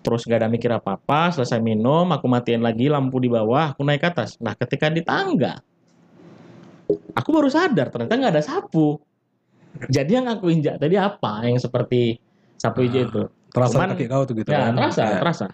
terus 0.03 0.27
gak 0.27 0.43
ada 0.43 0.51
mikir 0.51 0.67
apa-apa 0.67 1.31
selesai 1.31 1.63
minum 1.63 2.11
aku 2.11 2.27
matiin 2.27 2.59
lagi 2.59 2.91
lampu 2.91 3.23
di 3.23 3.31
bawah 3.31 3.73
aku 3.73 3.87
naik 3.87 4.03
ke 4.03 4.09
atas. 4.11 4.37
Nah 4.43 4.59
ketika 4.59 4.91
di 4.91 5.01
tangga 5.07 5.63
aku 7.15 7.29
baru 7.31 7.49
sadar 7.49 7.89
ternyata 7.89 8.15
nggak 8.19 8.33
ada 8.35 8.45
sapu 8.45 9.01
jadi 9.89 10.21
yang 10.21 10.27
aku 10.29 10.49
injak 10.49 10.77
tadi 10.77 10.97
apa? 10.97 11.43
Yang 11.45 11.67
seperti 11.67 12.21
sapu 12.57 12.85
hijau 12.85 13.01
Ah, 13.01 13.07
itu. 13.09 13.23
terasa 13.53 13.75
Cuman- 13.77 13.91
kaki 13.93 14.05
kau 14.07 14.23
tuh 14.25 14.35
gitu 14.37 14.49
ya 14.49 14.69
kan? 14.69 14.73
terasa 14.75 15.03
ya. 15.03 15.19
terasa. 15.21 15.47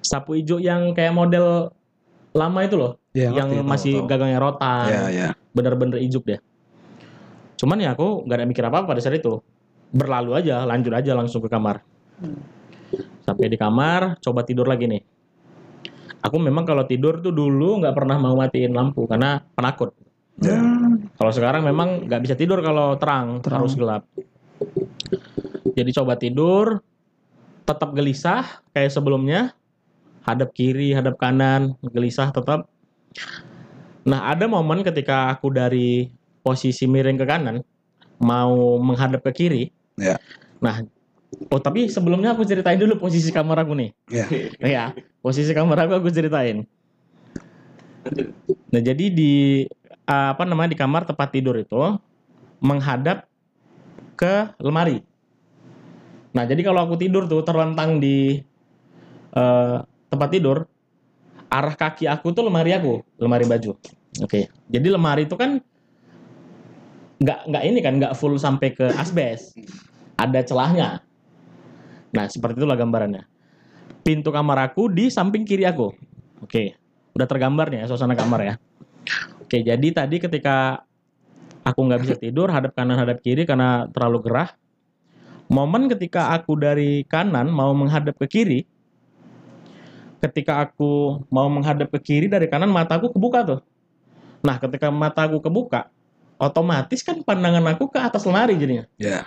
Sapu 0.00 0.30
hijau 0.34 0.56
yang 0.56 0.92
kayak 0.92 1.12
model 1.12 1.68
lama 2.30 2.60
itu 2.62 2.76
loh 2.78 2.92
Ya, 3.10 3.34
yang 3.34 3.50
ngerti, 3.50 3.66
masih 3.66 3.94
tahu. 3.98 4.06
gagangnya 4.06 4.38
rotan 4.38 4.86
ya 4.86 5.02
ya 5.10 5.28
bener-bener 5.50 5.98
ijuk 5.98 6.22
deh 6.30 6.38
cuman 7.58 7.82
ya 7.82 7.90
aku 7.92 8.22
nggak 8.22 8.38
ada 8.38 8.46
mikir 8.46 8.62
apa 8.64 8.80
apa 8.80 8.86
pada 8.88 9.02
saat 9.02 9.18
itu. 9.20 9.36
Berlalu 9.90 10.32
aja 10.32 10.62
lanjut 10.64 10.94
aja 10.96 11.12
langsung 11.12 11.42
ke 11.42 11.50
kamar. 11.50 11.82
Sampai 13.20 13.52
di 13.52 13.58
kamar 13.60 14.16
coba 14.16 14.46
tidur 14.46 14.64
lagi 14.64 14.88
nih. 14.88 15.02
Aku 16.24 16.40
memang 16.40 16.64
kalau 16.64 16.88
tidur 16.88 17.20
tuh 17.20 17.34
dulu 17.34 17.84
nggak 17.84 17.92
pernah 17.92 18.16
mau 18.16 18.32
matiin 18.32 18.72
lampu 18.72 19.04
karena 19.04 19.44
penakut 19.52 19.92
Ya. 20.40 20.56
kalau 21.20 21.32
sekarang 21.36 21.62
memang 21.68 22.08
nggak 22.08 22.22
bisa 22.24 22.34
tidur 22.34 22.64
kalau 22.64 22.96
terang, 22.96 23.44
Terang. 23.44 23.60
harus 23.60 23.76
gelap. 23.76 24.08
Jadi 25.76 25.90
coba 25.92 26.16
tidur 26.16 26.80
tetap 27.68 27.92
gelisah 27.92 28.64
kayak 28.72 28.92
sebelumnya. 28.92 29.52
Hadap 30.20 30.52
kiri 30.52 30.92
hadap 30.92 31.16
kanan 31.16 31.80
gelisah 31.80 32.28
tetap. 32.28 32.68
Nah 34.04 34.28
ada 34.28 34.44
momen 34.44 34.84
ketika 34.84 35.32
aku 35.32 35.48
dari 35.48 36.12
posisi 36.44 36.84
miring 36.84 37.16
ke 37.16 37.24
kanan 37.24 37.64
mau 38.20 38.76
menghadap 38.80 39.24
ke 39.28 39.32
kiri. 39.44 39.64
Ya. 40.00 40.16
nah 40.60 40.80
oh 41.52 41.60
tapi 41.60 41.88
sebelumnya 41.92 42.32
aku 42.32 42.44
ceritain 42.48 42.80
dulu 42.80 43.00
posisi 43.00 43.32
kamar 43.32 43.64
aku 43.64 43.72
nih. 43.76 43.90
Ya. 44.12 44.26
Ya 44.76 44.84
posisi 45.24 45.52
kamar 45.56 45.88
aku 45.88 46.04
aku 46.04 46.08
ceritain. 46.12 46.68
Nah 48.72 48.80
jadi 48.80 49.08
di 49.08 49.64
apa 50.10 50.42
namanya 50.42 50.74
di 50.74 50.78
kamar 50.78 51.06
tempat 51.06 51.30
tidur 51.30 51.54
itu 51.54 51.78
menghadap 52.58 53.30
ke 54.18 54.50
lemari. 54.58 55.06
Nah 56.34 56.44
jadi 56.46 56.60
kalau 56.66 56.82
aku 56.86 56.98
tidur 56.98 57.30
tuh 57.30 57.46
terlentang 57.46 58.02
di 58.02 58.42
uh, 59.34 59.82
tempat 60.10 60.28
tidur 60.34 60.66
arah 61.50 61.74
kaki 61.74 62.06
aku 62.10 62.34
tuh 62.34 62.42
lemari 62.42 62.74
aku 62.74 63.06
lemari 63.22 63.46
baju. 63.46 63.78
Oke 64.18 64.50
jadi 64.66 64.86
lemari 64.90 65.30
itu 65.30 65.38
kan 65.38 65.62
nggak 67.20 67.40
nggak 67.46 67.62
ini 67.64 67.78
kan 67.78 67.94
nggak 68.02 68.14
full 68.18 68.34
sampai 68.34 68.74
ke 68.74 68.90
asbes. 68.98 69.54
Ada 70.18 70.44
celahnya. 70.44 71.00
Nah 72.10 72.26
seperti 72.26 72.60
itulah 72.60 72.76
gambarannya. 72.76 73.24
Pintu 74.02 74.34
kamar 74.34 74.72
aku 74.72 74.90
di 74.90 75.06
samping 75.06 75.46
kiri 75.46 75.64
aku. 75.64 75.92
Oke, 76.40 76.72
udah 77.12 77.28
tergambar 77.28 77.68
nih 77.68 77.84
ya 77.84 77.86
suasana 77.86 78.16
kamar 78.16 78.40
ya. 78.42 78.54
Oke, 79.42 79.66
jadi 79.66 79.88
tadi 79.90 80.22
ketika 80.22 80.86
aku 81.66 81.80
nggak 81.86 82.00
bisa 82.06 82.14
tidur, 82.16 82.48
hadap 82.50 82.72
kanan 82.74 82.96
hadap 82.98 83.18
kiri 83.20 83.44
karena 83.44 83.90
terlalu 83.90 84.30
gerah. 84.30 84.50
Momen 85.50 85.90
ketika 85.90 86.30
aku 86.30 86.54
dari 86.54 87.02
kanan 87.10 87.50
mau 87.50 87.74
menghadap 87.74 88.14
ke 88.14 88.26
kiri, 88.30 88.60
ketika 90.22 90.62
aku 90.62 91.24
mau 91.26 91.50
menghadap 91.50 91.90
ke 91.90 91.98
kiri 91.98 92.26
dari 92.30 92.46
kanan 92.46 92.70
mataku 92.70 93.10
kebuka 93.10 93.42
tuh. 93.42 93.60
Nah, 94.46 94.56
ketika 94.62 94.88
mataku 94.88 95.42
kebuka, 95.42 95.90
otomatis 96.38 97.02
kan 97.02 97.20
pandangan 97.26 97.66
aku 97.74 97.90
ke 97.90 97.98
atas 97.98 98.22
lemari 98.24 98.56
jadinya. 98.56 98.86
ya 98.96 99.26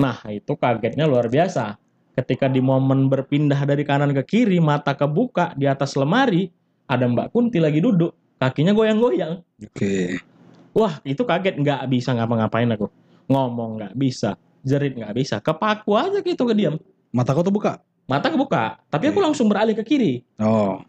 Nah, 0.00 0.18
itu 0.32 0.56
kagetnya 0.56 1.04
luar 1.04 1.28
biasa. 1.28 1.76
Ketika 2.12 2.48
di 2.48 2.60
momen 2.60 3.08
berpindah 3.08 3.60
dari 3.68 3.84
kanan 3.84 4.12
ke 4.16 4.24
kiri, 4.24 4.56
mata 4.60 4.96
kebuka 4.96 5.52
di 5.56 5.68
atas 5.68 5.96
lemari, 5.96 6.48
ada 6.88 7.04
Mbak 7.08 7.32
Kunti 7.32 7.60
lagi 7.60 7.80
duduk, 7.80 8.12
kakinya 8.42 8.74
goyang-goyang. 8.74 9.38
oke 9.62 9.94
Wah, 10.74 10.98
itu 11.06 11.22
kaget, 11.22 11.60
nggak 11.60 11.84
bisa 11.86 12.16
ngapa-ngapain 12.16 12.66
aku. 12.74 12.88
Ngomong 13.30 13.78
nggak 13.78 13.94
bisa, 13.94 14.34
jerit 14.66 14.98
nggak 14.98 15.14
bisa, 15.14 15.36
kepaku 15.38 15.94
aja 15.94 16.18
gitu 16.24 16.42
ke 16.48 16.54
diam. 16.56 16.80
mata 17.12 17.36
kau 17.36 17.44
tuh 17.44 17.52
buka 17.52 17.84
Mata 18.10 18.28
kebuka, 18.34 18.82
tapi 18.90 19.08
aku 19.14 19.22
Oke. 19.22 19.26
langsung 19.30 19.46
beralih 19.46 19.78
ke 19.78 19.84
kiri. 19.86 20.26
oh 20.42 20.82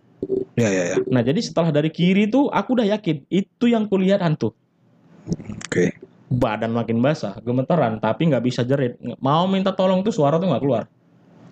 Ya 0.57 0.69
ya 0.69 0.83
ya. 0.91 0.97
Nah 1.07 1.21
jadi 1.21 1.39
setelah 1.43 1.69
dari 1.69 1.93
kiri 1.93 2.25
tuh 2.31 2.49
aku 2.49 2.79
udah 2.79 2.87
yakin 2.89 3.27
itu 3.29 3.65
yang 3.69 3.85
kulihat 3.85 4.23
hantu. 4.23 4.51
Oke. 5.55 5.93
Badan 6.33 6.73
makin 6.73 6.97
basah, 6.99 7.37
gemeteran, 7.45 8.01
tapi 8.01 8.27
nggak 8.27 8.43
bisa 8.43 8.65
jerit. 8.65 8.97
Mau 9.21 9.45
minta 9.45 9.69
tolong 9.69 10.01
tuh 10.01 10.09
suara 10.09 10.41
tuh 10.41 10.49
nggak 10.49 10.63
keluar. 10.63 10.83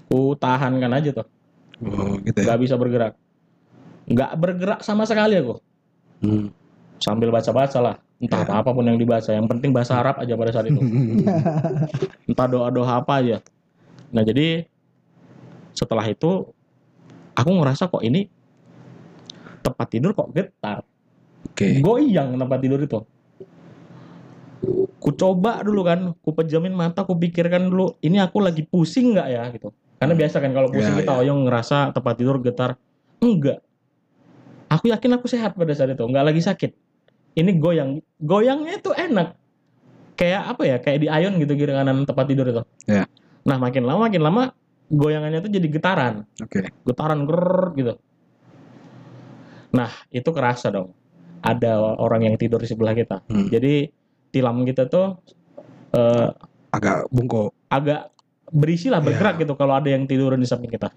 Ku 0.09 0.33
tahankan 0.35 0.91
aja 0.97 1.21
tuh, 1.21 1.27
Oh 1.85 2.17
gitu 2.25 2.41
ya. 2.41 2.45
nggak 2.51 2.59
bisa 2.65 2.75
bergerak. 2.75 3.13
Nggak 4.09 4.31
bergerak 4.41 4.79
sama 4.81 5.05
sekali 5.05 5.37
aku. 5.37 5.61
Hmm. 6.21 6.53
Sambil 6.97 7.29
baca-baca 7.29 7.79
lah, 7.81 7.95
entah 8.17 8.41
Ya. 8.41 8.61
apa 8.61 8.69
pun 8.69 8.85
yang 8.85 8.95
dibaca. 8.95 9.25
Yang 9.27 9.47
penting 9.49 9.73
bahasa 9.73 9.97
Arab 9.97 10.21
aja 10.21 10.33
pada 10.33 10.51
saat 10.51 10.69
itu. 10.69 10.77
entah 12.29 12.47
doa-doa 12.47 13.01
apa 13.01 13.13
aja. 13.17 13.37
Nah 14.09 14.21
jadi 14.21 14.69
setelah 15.71 16.05
itu 16.05 16.45
aku 17.33 17.49
ngerasa 17.49 17.87
kok 17.87 18.01
ini 18.01 18.29
tempat 19.61 19.87
tidur 19.87 20.11
kok 20.11 20.29
getar, 20.29 20.85
Oke. 21.43 21.79
goyang 21.79 22.35
tempat 22.35 22.59
tidur 22.59 22.79
itu. 22.79 22.99
Ku 25.01 25.09
coba 25.11 25.65
dulu 25.65 25.81
kan, 25.81 26.13
ku 26.15 26.29
pejamin 26.31 26.69
mata, 26.71 27.01
ku 27.01 27.17
pikirkan 27.17 27.65
dulu 27.65 27.97
ini 27.99 28.21
aku 28.21 28.37
lagi 28.37 28.61
pusing 28.61 29.17
nggak 29.17 29.27
ya 29.27 29.43
gitu. 29.49 29.73
Karena 29.97 30.13
biasa 30.13 30.37
kan 30.37 30.51
kalau 30.51 30.69
pusing 30.69 30.93
Ya, 30.93 30.99
kita 31.01 31.13
ya. 31.13 31.19
oyong 31.25 31.39
ngerasa 31.45 31.77
tempat 31.89 32.13
tidur 32.13 32.37
getar, 32.37 32.77
enggak. 33.17 33.65
Aku 34.71 34.87
yakin 34.87 35.19
aku 35.19 35.27
sehat 35.27 35.53
pada 35.53 35.75
saat 35.75 35.91
itu, 35.91 35.99
nggak 35.99 36.25
lagi 36.25 36.39
sakit. 36.39 36.71
Ini 37.35 37.51
goyang, 37.59 37.99
goyangnya 38.17 38.79
itu 38.79 38.91
enak. 38.91 39.35
Kayak 40.15 40.41
apa 40.47 40.63
ya? 40.63 40.77
Kayak 40.79 40.99
di 40.99 41.07
ayon 41.07 41.33
gitu 41.37 41.53
kiri 41.55 41.71
kanan 41.71 42.07
tempat 42.07 42.25
tidur 42.27 42.47
itu. 42.47 42.63
Ya. 42.87 43.03
Nah 43.43 43.57
makin 43.57 43.83
lama 43.83 44.07
makin 44.07 44.21
lama 44.21 44.43
goyangannya 44.87 45.39
itu 45.39 45.49
jadi 45.49 45.67
getaran, 45.67 46.23
Oke. 46.37 46.67
getaran 46.83 47.23
ger 47.23 47.47
gitu. 47.75 47.93
Nah 49.71 49.91
itu 50.11 50.29
kerasa 50.31 50.67
dong. 50.69 50.91
Ada 51.41 51.97
orang 51.97 52.27
yang 52.27 52.35
tidur 52.37 52.61
di 52.61 52.69
sebelah 52.69 52.93
kita. 52.93 53.23
Hmm. 53.25 53.49
Jadi 53.49 53.89
tilam 54.29 54.61
kita 54.61 54.85
tuh 54.87 55.17
eh, 55.91 56.29
Agak 56.71 57.11
bungkuk. 57.11 57.51
agak 57.67 58.11
berisi 58.51 58.87
lah 58.91 58.99
bergerak 58.99 59.39
Iya. 59.39 59.41
gitu 59.47 59.53
kalau 59.55 59.75
ada 59.75 59.87
yang 59.91 60.03
tiduran 60.05 60.39
di 60.39 60.47
samping 60.47 60.71
kita. 60.71 60.91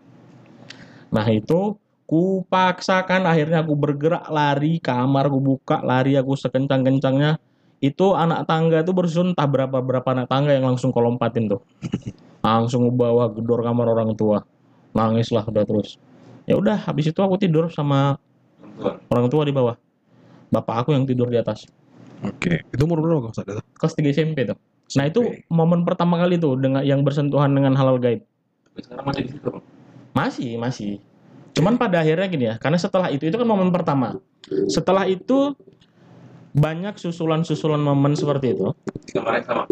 Nah 1.15 1.27
itu 1.31 1.79
ku 2.05 2.45
paksakan 2.53 3.25
akhirnya 3.25 3.65
aku 3.65 3.75
bergerak 3.77 4.29
lari 4.29 4.77
kamar 4.77 5.33
aku 5.33 5.41
buka 5.41 5.81
lari 5.81 6.21
aku 6.21 6.37
sekencang-kencangnya 6.37 7.41
itu 7.81 8.17
anak 8.17 8.49
tangga 8.49 8.85
tuh 8.85 8.97
bersusun 8.97 9.33
entah 9.33 9.49
berapa 9.49 9.81
berapa 9.81 10.09
anak 10.13 10.29
tangga 10.29 10.53
yang 10.57 10.69
langsung 10.69 10.93
kolompatin 10.93 11.49
tuh 11.49 11.61
langsung 12.45 12.93
bawa 12.93 13.33
gedor 13.33 13.65
kamar 13.65 13.89
orang 13.89 14.13
tua 14.17 14.45
nangis 14.93 15.33
lah 15.33 15.45
udah 15.49 15.65
terus 15.65 15.97
ya 16.45 16.61
udah 16.61 16.77
habis 16.85 17.09
itu 17.09 17.21
aku 17.21 17.41
tidur 17.41 17.73
sama 17.73 18.21
orang 19.09 19.27
tua 19.33 19.49
di 19.49 19.53
bawah 19.53 19.77
bapak 20.53 20.85
aku 20.85 20.93
yang 20.93 21.09
tidur 21.09 21.29
di 21.33 21.41
atas 21.41 21.65
Oke. 22.25 22.65
Itu 22.73 22.89
umur 22.89 23.05
berapa 23.05 23.29
kok 23.29 23.37
saat 23.37 23.53
itu? 23.53 23.61
kelas 23.77 23.95
3 24.01 24.17
SMP 24.17 24.39
tuh 24.49 24.57
nah 24.97 25.05
itu 25.09 25.21
SMP. 25.25 25.49
momen 25.53 25.85
pertama 25.85 26.21
kali 26.21 26.37
tuh 26.41 26.57
dengan 26.57 26.81
yang 26.85 27.05
bersentuhan 27.05 27.53
dengan 27.53 27.77
halal 27.77 27.97
gaib 28.01 28.25
Sekarang 28.75 29.07
masih 29.07 29.23
di 29.23 29.31
situ. 29.31 29.51
Masih, 30.15 30.51
masih. 30.59 30.93
Cuman 31.55 31.79
pada 31.79 32.03
akhirnya 32.03 32.27
gini 32.27 32.45
ya, 32.51 32.55
karena 32.59 32.77
setelah 32.77 33.09
itu 33.15 33.31
itu 33.31 33.37
kan 33.39 33.47
momen 33.47 33.71
pertama. 33.71 34.19
Setelah 34.67 35.07
itu 35.07 35.55
banyak 36.55 36.99
susulan-susulan 36.99 37.79
momen 37.83 38.15
seperti 38.15 38.55
itu. 38.55 38.75
Di 39.07 39.13
kamar 39.15 39.33
yang 39.39 39.47
sama. 39.47 39.65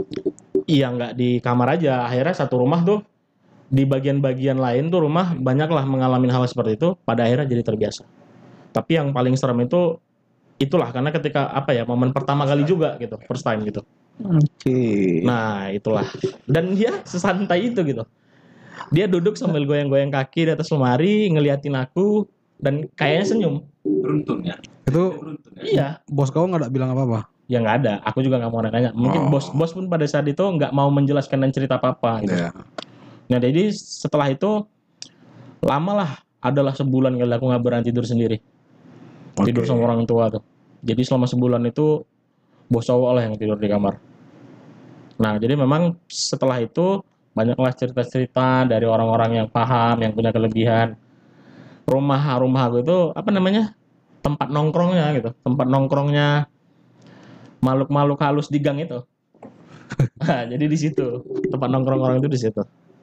Iya 0.66 0.86
nggak 0.94 1.12
di 1.18 1.30
kamar 1.42 1.78
aja. 1.78 2.06
Akhirnya 2.06 2.34
satu 2.38 2.62
rumah 2.62 2.82
tuh 2.86 3.02
di 3.72 3.82
bagian-bagian 3.82 4.58
lain 4.58 4.90
tuh 4.94 5.06
rumah 5.06 5.34
banyaklah 5.34 5.82
mengalami 5.86 6.30
hal 6.30 6.46
seperti 6.46 6.78
itu. 6.78 6.94
Pada 7.02 7.26
akhirnya 7.26 7.50
jadi 7.50 7.62
terbiasa. 7.66 8.02
Tapi 8.72 8.98
yang 8.98 9.10
paling 9.10 9.34
serem 9.34 9.62
itu 9.66 9.98
itulah 10.62 10.94
karena 10.94 11.10
ketika 11.10 11.50
apa 11.50 11.74
ya 11.74 11.82
momen 11.82 12.14
pertama 12.14 12.46
kali 12.46 12.62
juga 12.62 12.94
gitu, 13.02 13.18
first 13.26 13.42
time 13.42 13.66
gitu. 13.66 13.82
Oke. 14.22 15.22
Nah 15.26 15.70
itulah. 15.74 16.06
Dan 16.46 16.78
dia 16.78 17.02
sesantai 17.02 17.74
itu 17.74 17.82
gitu. 17.82 18.06
Dia 18.92 19.08
duduk 19.08 19.40
sambil 19.40 19.64
goyang-goyang 19.64 20.12
kaki 20.12 20.46
di 20.46 20.52
atas 20.52 20.68
lemari, 20.68 21.32
ngeliatin 21.32 21.72
aku 21.74 22.28
dan 22.60 22.86
kayaknya 22.94 23.24
senyum. 23.24 23.54
Beruntung 23.82 24.44
ya. 24.44 24.56
Itu 24.84 25.16
Beruntung 25.16 25.54
ya. 25.56 25.64
Iya, 25.64 25.88
bos 26.12 26.28
kau 26.28 26.44
nggak 26.44 26.68
ada 26.68 26.70
bilang 26.70 26.92
apa-apa? 26.92 27.32
ya 27.52 27.60
nggak 27.60 27.76
ada. 27.84 27.94
Aku 28.08 28.24
juga 28.24 28.40
nggak 28.40 28.52
mau 28.52 28.64
nanya. 28.64 28.96
Mungkin 28.96 29.28
Oh. 29.28 29.30
bos-bos 29.36 29.76
pun 29.76 29.84
pada 29.92 30.08
saat 30.08 30.24
itu 30.24 30.40
nggak 30.40 30.72
mau 30.72 30.88
menjelaskan 30.88 31.44
dan 31.44 31.50
cerita 31.52 31.76
apa-apa. 31.76 32.24
Gitu. 32.24 32.32
Ya. 32.32 32.48
Nah 33.28 33.36
jadi 33.36 33.68
setelah 33.76 34.32
itu 34.32 34.64
lama 35.60 35.92
lah, 35.92 36.10
adalah 36.40 36.72
sebulan 36.72 37.12
kali 37.20 37.28
aku 37.28 37.44
nggak 37.52 37.62
berani 37.62 37.84
tidur 37.84 38.08
sendiri. 38.08 38.40
Tidur 39.44 39.64
Oke. 39.64 39.68
sama 39.68 39.84
orang 39.84 40.08
tua 40.08 40.32
tuh. 40.32 40.40
Jadi 40.80 41.02
selama 41.04 41.28
sebulan 41.28 41.62
itu 41.68 42.02
bos 42.72 42.88
cowok 42.88 43.10
lah 43.20 43.22
yang 43.28 43.36
tidur 43.36 43.60
di 43.60 43.68
kamar. 43.68 44.00
Nah 45.20 45.36
jadi 45.36 45.54
memang 45.54 46.00
setelah 46.08 46.56
itu 46.56 47.04
banyaklah 47.32 47.72
cerita-cerita 47.72 48.68
dari 48.68 48.84
orang-orang 48.84 49.44
yang 49.44 49.48
paham, 49.48 50.00
yang 50.04 50.12
punya 50.12 50.30
kelebihan. 50.32 50.94
Rumah-rumah 51.88 52.62
aku 52.70 52.76
itu 52.84 52.98
apa 53.12 53.28
namanya 53.34 53.74
tempat 54.22 54.48
nongkrongnya 54.48 55.06
gitu, 55.18 55.30
tempat 55.42 55.66
nongkrongnya 55.66 56.46
makhluk-makhluk 57.64 58.18
halus 58.22 58.48
di 58.48 58.58
gang 58.60 58.78
itu. 58.80 59.00
Nah, 60.22 60.48
jadi 60.48 60.64
di 60.72 60.78
situ 60.78 61.20
tempat 61.52 61.68
nongkrong 61.68 62.00
orang 62.00 62.16
itu 62.22 62.30
di 62.30 62.40
situ. 62.40 62.62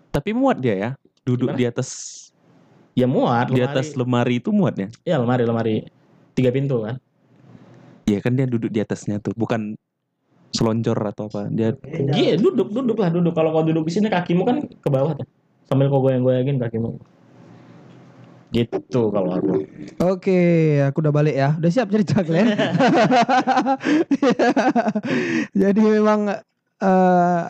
Tapi 0.10 0.34
muat 0.34 0.58
dia 0.58 0.74
ya. 0.74 0.89
Duduk 1.22 1.54
Gimana? 1.54 1.60
di 1.62 1.65
atas 1.70 1.89
Ya 2.98 3.06
muat, 3.06 3.48
di 3.54 3.62
lemari. 3.62 3.70
atas 3.70 3.88
lemari 3.94 4.36
itu 4.42 4.50
muat 4.50 4.74
ya. 4.74 4.88
Ya 5.06 5.15
lemari, 5.22 5.46
lemari 5.46 5.76
tiga 6.34 6.50
pintu 6.50 6.82
kan. 6.82 6.98
Iya 8.10 8.20
kan 8.26 8.34
dia 8.34 8.50
duduk 8.50 8.74
di 8.74 8.82
atasnya 8.82 9.22
tuh, 9.22 9.38
bukan 9.38 9.78
seloncor 10.54 10.98
atau 10.98 11.30
apa. 11.30 11.50
Dia 11.50 11.76
Iya, 12.14 12.38
duduk, 12.38 12.74
duduk 12.74 12.98
lah, 12.98 13.10
duduk. 13.14 13.34
Kalau 13.34 13.54
kau 13.54 13.66
duduk 13.66 13.86
di 13.86 13.94
sini 13.94 14.08
kakimu 14.10 14.44
kan 14.46 14.58
ke 14.66 14.90
bawah 14.90 15.14
tuh. 15.18 15.28
Sambil 15.70 15.90
kau 15.90 16.02
goyang-goyangin 16.02 16.58
kakimu. 16.58 16.98
Gitu 18.50 19.14
kalau 19.14 19.30
aku. 19.38 19.62
Oke, 20.02 20.42
aku 20.82 20.98
udah 21.06 21.14
balik 21.14 21.38
ya. 21.38 21.54
Udah 21.54 21.70
siap 21.70 21.94
cerita 21.94 22.26
kalian. 22.26 22.50
Jadi 25.62 25.82
memang 25.86 26.34
eh, 26.82 27.42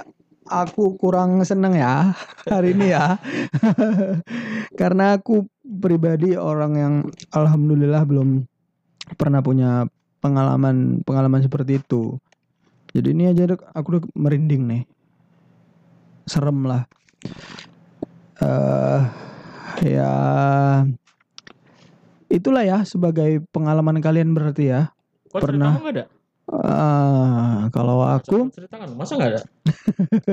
aku 0.49 0.99
kurang 0.99 1.39
seneng 1.47 1.79
ya 1.79 2.11
hari 2.49 2.75
ini 2.75 2.91
ya. 2.91 3.15
Karena 4.79 5.15
aku 5.15 5.47
pribadi 5.63 6.35
orang 6.35 6.73
yang 6.75 6.93
alhamdulillah 7.31 8.03
belum 8.03 8.43
pernah 9.15 9.39
punya 9.39 9.87
pengalaman 10.19 10.99
pengalaman 11.07 11.39
seperti 11.45 11.79
itu. 11.79 12.19
Jadi 12.89 13.07
ini 13.13 13.29
aja 13.29 13.53
aku 13.73 13.87
udah 13.97 14.01
merinding 14.17 14.63
nih. 14.65 14.83
Serem 16.25 16.65
lah. 16.65 16.85
eh 18.39 19.03
ya 19.83 20.13
itulah 22.31 22.63
ya 22.63 22.87
sebagai 22.87 23.43
pengalaman 23.51 23.99
kalian 23.99 24.31
berarti 24.31 24.71
ya. 24.71 24.95
Kau 25.27 25.43
Pernah. 25.43 25.75
cerita 25.75 25.91
ada? 25.91 26.05
Ah, 26.49 27.69
kalau 27.69 28.01
aku 28.01 28.49
cerita 28.49 28.81
kan, 28.81 28.89
masa 28.97 29.13
nggak 29.19 29.31
ada? 29.37 29.41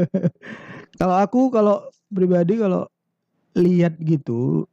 kalau 1.00 1.16
aku 1.20 1.40
kalau 1.52 1.76
pribadi 2.08 2.56
kalau 2.56 2.88
lihat 3.52 4.00
gitu 4.00 4.64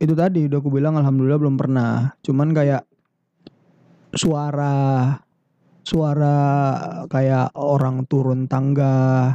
itu 0.00 0.12
tadi 0.16 0.48
udah 0.48 0.58
aku 0.60 0.68
bilang 0.72 0.96
alhamdulillah 0.96 1.40
belum 1.40 1.56
pernah. 1.56 2.12
Cuman 2.24 2.52
kayak 2.52 2.84
suara 4.16 5.16
suara 5.90 6.38
kayak 7.10 7.50
orang 7.58 8.06
turun 8.06 8.46
tangga. 8.46 9.34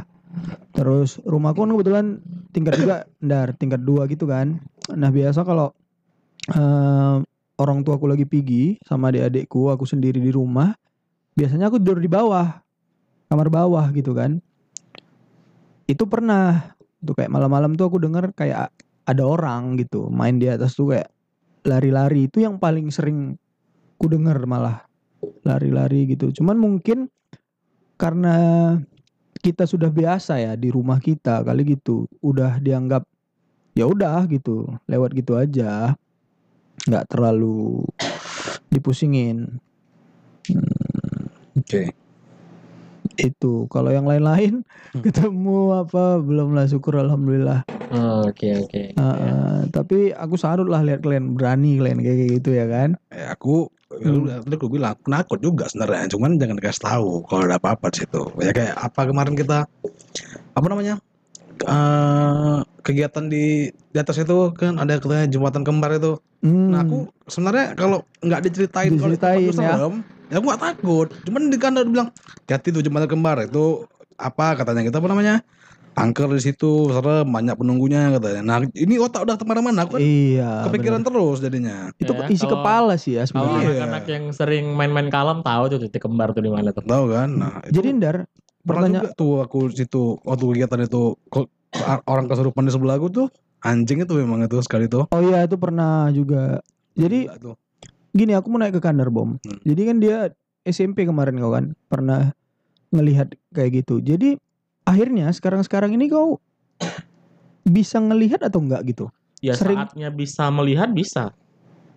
Terus 0.72 1.20
rumahku 1.24 1.64
kan 1.64 1.72
kebetulan 1.76 2.06
tingkat 2.52 2.74
juga, 2.80 2.96
ndar 3.20 3.52
tingkat 3.56 3.84
dua 3.84 4.08
gitu 4.08 4.24
kan. 4.24 4.60
Nah 4.96 5.12
biasa 5.12 5.44
kalau 5.44 5.76
eh, 6.52 7.16
orang 7.60 7.78
tua 7.84 8.00
aku 8.00 8.08
lagi 8.08 8.24
pergi 8.24 8.80
sama 8.84 9.12
adik-adikku, 9.12 9.68
aku 9.68 9.84
sendiri 9.84 10.20
di 10.20 10.32
rumah, 10.32 10.72
biasanya 11.36 11.68
aku 11.68 11.76
tidur 11.80 12.00
di 12.00 12.08
bawah, 12.08 12.60
kamar 13.28 13.48
bawah 13.52 13.84
gitu 13.92 14.16
kan. 14.16 14.40
Itu 15.88 16.08
pernah, 16.08 16.76
tuh 17.04 17.14
kayak 17.16 17.32
malam-malam 17.32 17.76
tuh 17.76 17.88
aku 17.88 18.00
denger 18.00 18.32
kayak 18.32 18.72
ada 19.06 19.22
orang 19.22 19.78
gitu 19.78 20.10
main 20.10 20.36
di 20.36 20.50
atas 20.50 20.74
tuh 20.74 20.90
kayak 20.90 21.08
lari-lari 21.62 22.26
itu 22.26 22.42
yang 22.42 22.58
paling 22.58 22.90
sering 22.90 23.38
ku 23.96 24.10
denger 24.10 24.34
malah 24.50 24.82
lari-lari 25.46 26.10
gitu. 26.10 26.30
Cuman 26.30 26.58
mungkin 26.58 27.08
karena 27.96 28.36
kita 29.40 29.64
sudah 29.64 29.88
biasa 29.88 30.42
ya 30.42 30.52
di 30.58 30.68
rumah 30.74 30.98
kita 30.98 31.40
kali 31.46 31.76
gitu, 31.76 32.10
udah 32.20 32.58
dianggap 32.58 33.06
ya 33.76 33.86
udah 33.86 34.24
gitu, 34.28 34.66
lewat 34.88 35.12
gitu 35.14 35.36
aja, 35.36 35.92
nggak 36.88 37.06
terlalu 37.08 37.84
dipusingin. 38.72 39.60
Oke. 41.56 42.05
Itu 43.16 43.66
kalau 43.72 43.90
yang 43.92 44.04
lain-lain 44.04 44.64
Hmm. 44.92 45.02
ketemu 45.04 45.84
apa 45.84 46.20
belum 46.20 46.52
lah 46.56 46.68
syukur 46.68 46.96
alhamdulillah. 47.00 47.64
Oke 48.26 48.56
oke. 48.56 48.82
Ah, 48.96 49.12
ah, 49.12 49.58
tapi 49.72 50.12
aku 50.12 50.36
salut 50.40 50.68
lah 50.68 50.80
lihat 50.84 51.04
kalian 51.04 51.36
berani 51.36 51.76
kalian 51.80 52.00
kayak 52.00 52.40
gitu 52.40 52.56
ya 52.56 52.66
kan. 52.68 52.96
Ya, 53.12 53.32
aku 53.32 53.68
Hmm. 53.86 54.26
ya, 54.26 54.42
tadi 54.42 54.58
aku 54.58 54.66
bilang 54.66 54.98
aku 54.98 55.06
nakut 55.06 55.38
juga 55.38 55.70
sebenarnya 55.70 56.10
cuman 56.10 56.42
jangan 56.42 56.58
dikasih 56.58 56.82
tahu 56.90 57.22
kalau 57.30 57.46
ada 57.46 57.54
apa-apa 57.54 57.86
di 57.94 58.02
situ 58.02 58.22
ya 58.42 58.50
kayak 58.50 58.74
apa 58.74 59.00
kemarin 59.06 59.38
kita 59.38 59.62
apa 60.58 60.66
namanya 60.66 60.98
eh 61.58 62.56
kegiatan 62.80 63.24
di 63.24 63.44
di 63.70 63.98
atas 63.98 64.16
itu 64.16 64.36
kan 64.52 64.76
ada 64.76 64.96
katanya 64.96 65.26
jembatan 65.26 65.62
kembar 65.62 65.94
itu 65.94 66.20
Hmm. 66.38 66.68
nah 66.68 66.84
aku 66.84 67.08
sebenarnya 67.24 67.72
kalau 67.74 68.04
nggak 68.20 68.40
diceritain 68.44 68.92
kalau 68.94 69.08
Diceritain, 69.08 69.40
itu 69.42 69.56
ya. 69.56 69.72
serem, 69.72 69.94
ya 70.26 70.36
aku 70.36 70.44
nggak 70.46 70.62
takut 70.62 71.06
cuman 71.24 71.42
di 71.48 71.56
kandang 71.56 71.88
bilang 71.88 72.08
hati 72.44 72.68
tuh 72.68 72.80
jembatan 72.80 73.08
kembar 73.08 73.40
itu 73.40 73.82
apa 74.14 74.54
katanya 74.54 74.84
kita 74.84 75.00
apa 75.00 75.08
namanya 75.08 75.34
angker 75.94 76.28
di 76.28 76.38
situ 76.38 76.92
serem 76.92 77.24
banyak 77.26 77.56
penunggunya 77.56 78.12
katanya 78.12 78.42
nah 78.44 78.56
ini 78.68 78.94
otak 78.96 79.24
udah 79.24 79.34
ke 79.34 79.44
mana-mana 79.44 79.82
aku 79.82 79.96
kan 79.96 80.00
iya. 80.00 80.62
kepikiran 80.62 81.00
benar. 81.00 81.08
terus 81.08 81.36
jadinya 81.40 81.76
Itu 81.96 82.12
Ya, 82.12 82.28
isi 82.28 82.38
kalau- 82.38 82.52
kepala 82.54 82.94
sih 82.94 83.12
ya 83.14 83.24
Kalau 83.24 83.32
sebenarnya. 83.48 83.64
Iya. 83.64 83.72
anak-anak 83.80 84.04
yang 84.06 84.24
sering 84.30 84.66
main-main 84.70 85.08
kalam 85.08 85.40
tahu 85.40 85.64
tuh 85.66 85.78
titik 85.82 86.04
kembar 86.04 86.30
tuh 86.30 86.44
di 86.44 86.52
mana 86.52 86.70
tuh. 86.70 86.84
tahu 86.84 87.04
kan 87.10 87.28
nah 87.32 87.64
itu 87.64 87.80
Jadi 87.80 87.88
Ndar, 87.96 88.16
pertanyaan 88.66 89.02
juga 89.06 89.10
tuh 89.14 89.32
aku 89.40 89.58
situ 89.70 90.02
waktu 90.20 90.44
kegiatan 90.44 90.80
itu 90.82 91.02
kok 91.30 91.46
orang 92.04 92.26
kesurupan 92.26 92.66
di 92.66 92.72
sebelah 92.74 92.98
aku 92.98 93.08
tuh 93.08 93.26
anjing 93.62 94.02
itu 94.02 94.12
memang 94.12 94.42
itu 94.42 94.58
sekali 94.60 94.86
tuh 94.86 95.06
Oh 95.08 95.22
iya 95.22 95.42
itu 95.42 95.54
pernah 95.54 96.10
juga. 96.10 96.60
Jadi 96.92 97.26
Gila 97.26 97.38
tuh. 97.38 97.54
gini 98.10 98.32
aku 98.32 98.46
mau 98.48 98.58
naik 98.58 98.76
ke 98.76 98.82
Kandar 98.82 99.08
Bom. 99.08 99.36
Hmm. 99.38 99.58
Jadi 99.62 99.82
kan 99.82 99.96
dia 99.98 100.16
SMP 100.62 101.04
kemarin 101.04 101.36
kau 101.36 101.52
kan 101.52 101.76
pernah 101.86 102.32
ngelihat 102.90 103.30
kayak 103.50 103.84
gitu. 103.84 104.00
Jadi 104.00 104.40
akhirnya 104.82 105.28
sekarang-sekarang 105.30 105.92
ini 105.92 106.08
kau 106.08 106.40
bisa 107.62 107.98
ngelihat 107.98 108.40
atau 108.42 108.62
enggak 108.62 108.82
gitu? 108.86 109.06
Ya 109.42 109.52
Sering- 109.52 109.84
saatnya 109.84 110.08
bisa 110.08 110.48
melihat 110.48 110.88
bisa. 110.90 111.34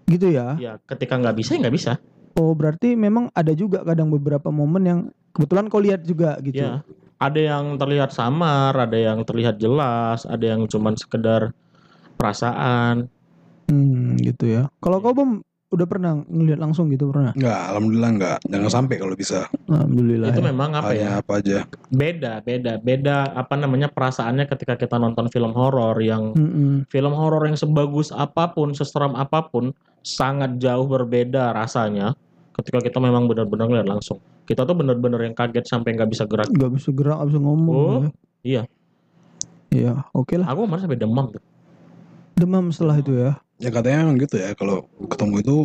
Gitu 0.05 0.33
ya. 0.33 0.57
Ya 0.57 0.81
ketika 0.83 1.15
nggak 1.15 1.37
bisa 1.37 1.55
ya 1.55 1.59
nggak 1.63 1.75
bisa. 1.75 1.91
Oh 2.35 2.51
berarti 2.51 2.93
memang 2.95 3.29
ada 3.31 3.53
juga 3.53 3.83
kadang 3.83 4.09
beberapa 4.09 4.49
momen 4.49 4.83
yang 4.83 4.99
kebetulan 5.39 5.71
kau 5.71 5.79
lihat 5.79 6.03
juga 6.03 6.35
gitu. 6.43 6.59
Ya. 6.59 6.83
Ada 7.15 7.39
yang 7.55 7.79
terlihat 7.79 8.11
samar, 8.11 8.75
ada 8.75 8.95
yang 8.99 9.23
terlihat 9.23 9.55
jelas, 9.55 10.27
ada 10.27 10.43
yang 10.43 10.67
cuman 10.67 10.99
sekedar 10.99 11.55
perasaan. 12.19 13.07
Hmm, 13.71 14.19
gitu 14.19 14.51
ya. 14.51 14.67
Kalau 14.83 14.99
Iya. 14.99 15.05
kau 15.07 15.15
bom 15.15 15.31
udah 15.69 15.85
pernah 15.85 16.17
ngelihat 16.25 16.59
langsung 16.59 16.89
gitu 16.89 17.13
pernah? 17.13 17.31
Enggak, 17.37 17.59
alhamdulillah 17.71 18.11
enggak. 18.17 18.37
Jangan 18.49 18.71
sampai 18.73 18.95
kalau 18.99 19.15
bisa. 19.15 19.45
Alhamdulillah. 19.69 20.27
Itu 20.33 20.41
ya. 20.41 20.47
memang 20.49 20.69
apa 20.75 20.91
ya? 20.91 21.07
Hanya 21.07 21.11
apa 21.21 21.31
aja. 21.39 21.57
Beda, 21.93 22.33
beda, 22.41 22.73
beda 22.81 23.17
apa 23.37 23.53
namanya 23.55 23.87
perasaannya 23.87 24.49
ketika 24.49 24.75
kita 24.75 24.97
nonton 24.97 25.29
film 25.31 25.53
horor 25.53 25.95
yang 26.01 26.33
Mm-mm. 26.35 26.89
film 26.89 27.13
horor 27.15 27.45
yang 27.47 27.55
sebagus 27.55 28.09
apa 28.11 28.51
pun, 28.51 28.73
seseram 28.73 29.13
apa 29.13 29.45
pun, 29.45 29.71
sangat 30.01 30.57
jauh 30.57 30.89
berbeda 30.89 31.53
rasanya 31.53 32.17
ketika 32.59 32.79
kita 32.83 32.97
memang 32.99 33.25
benar-benar 33.25 33.71
lihat 33.71 33.87
langsung. 33.87 34.19
Kita 34.43 34.67
tuh 34.67 34.75
benar-benar 34.75 35.23
yang 35.23 35.35
kaget 35.35 35.65
sampai 35.65 35.95
nggak 35.95 36.09
bisa 36.11 36.27
gerak. 36.27 36.51
Gak 36.51 36.71
bisa 36.75 36.89
gerak, 36.91 37.17
gak 37.23 37.29
bisa 37.31 37.39
ngomong. 37.39 37.75
Oh, 37.75 38.01
ya. 38.03 38.11
iya. 38.43 38.63
Iya, 39.69 39.93
oke 40.11 40.33
lah. 40.35 40.49
Aku 40.49 40.65
kemarin 40.65 40.81
sampai 40.83 40.99
demam 40.99 41.25
tuh. 41.29 41.43
Demam 42.35 42.65
setelah 42.73 42.97
itu 42.97 43.13
ya. 43.15 43.37
Ya 43.61 43.69
katanya 43.69 44.07
memang 44.07 44.17
gitu 44.17 44.35
ya. 44.41 44.51
Kalau 44.57 44.89
ketemu 44.97 45.35
itu 45.45 45.55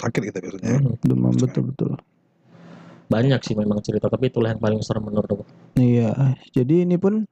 sakit 0.00 0.22
kita 0.32 0.38
biasanya. 0.40 0.78
Hmm. 0.80 0.96
Demam 1.04 1.32
betul-betul. 1.36 1.92
Banyak 3.10 3.40
sih 3.42 3.58
memang 3.58 3.82
cerita, 3.82 4.06
tapi 4.06 4.30
itulah 4.30 4.54
yang 4.54 4.62
paling 4.62 4.80
serem 4.86 5.02
menurut 5.02 5.26
aku. 5.26 5.44
Iya, 5.76 6.38
jadi 6.54 6.86
ini 6.86 6.94
pun 6.96 7.26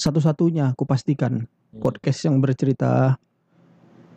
satu-satunya 0.00 0.72
aku 0.72 0.88
pastikan 0.88 1.44
Hmm. 1.70 1.86
podcast 1.86 2.26
yang 2.26 2.42
bercerita 2.42 3.14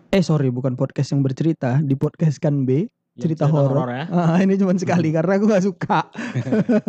eh 0.09 0.23
sorry 0.25 0.49
bukan 0.49 0.73
podcast 0.73 1.13
yang 1.13 1.21
bercerita 1.21 1.85
di 1.85 1.93
podcast 1.93 2.41
kan 2.41 2.65
B 2.65 2.89
Cerita 3.13 3.45
horor. 3.45 3.87
ya. 3.93 4.03
Ah, 4.33 4.37
ini 4.41 4.57
cuma 4.57 4.73
sekali 4.73 5.13
karena 5.13 5.37
aku 5.37 5.45
gak 5.45 5.63
suka. 5.63 5.99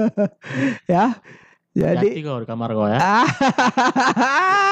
ya. 0.95 1.13
Jadi 1.75 2.07
Jadi 2.15 2.23
kau 2.23 2.39
di 2.39 2.47
kamar 2.47 2.71
kau 2.71 2.87
ya. 2.87 2.97
ah, 3.03 3.27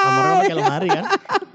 Kamar 0.06 0.22
kau 0.22 0.36
pakai 0.46 0.56
lemari 0.56 0.88
kan? 0.88 1.04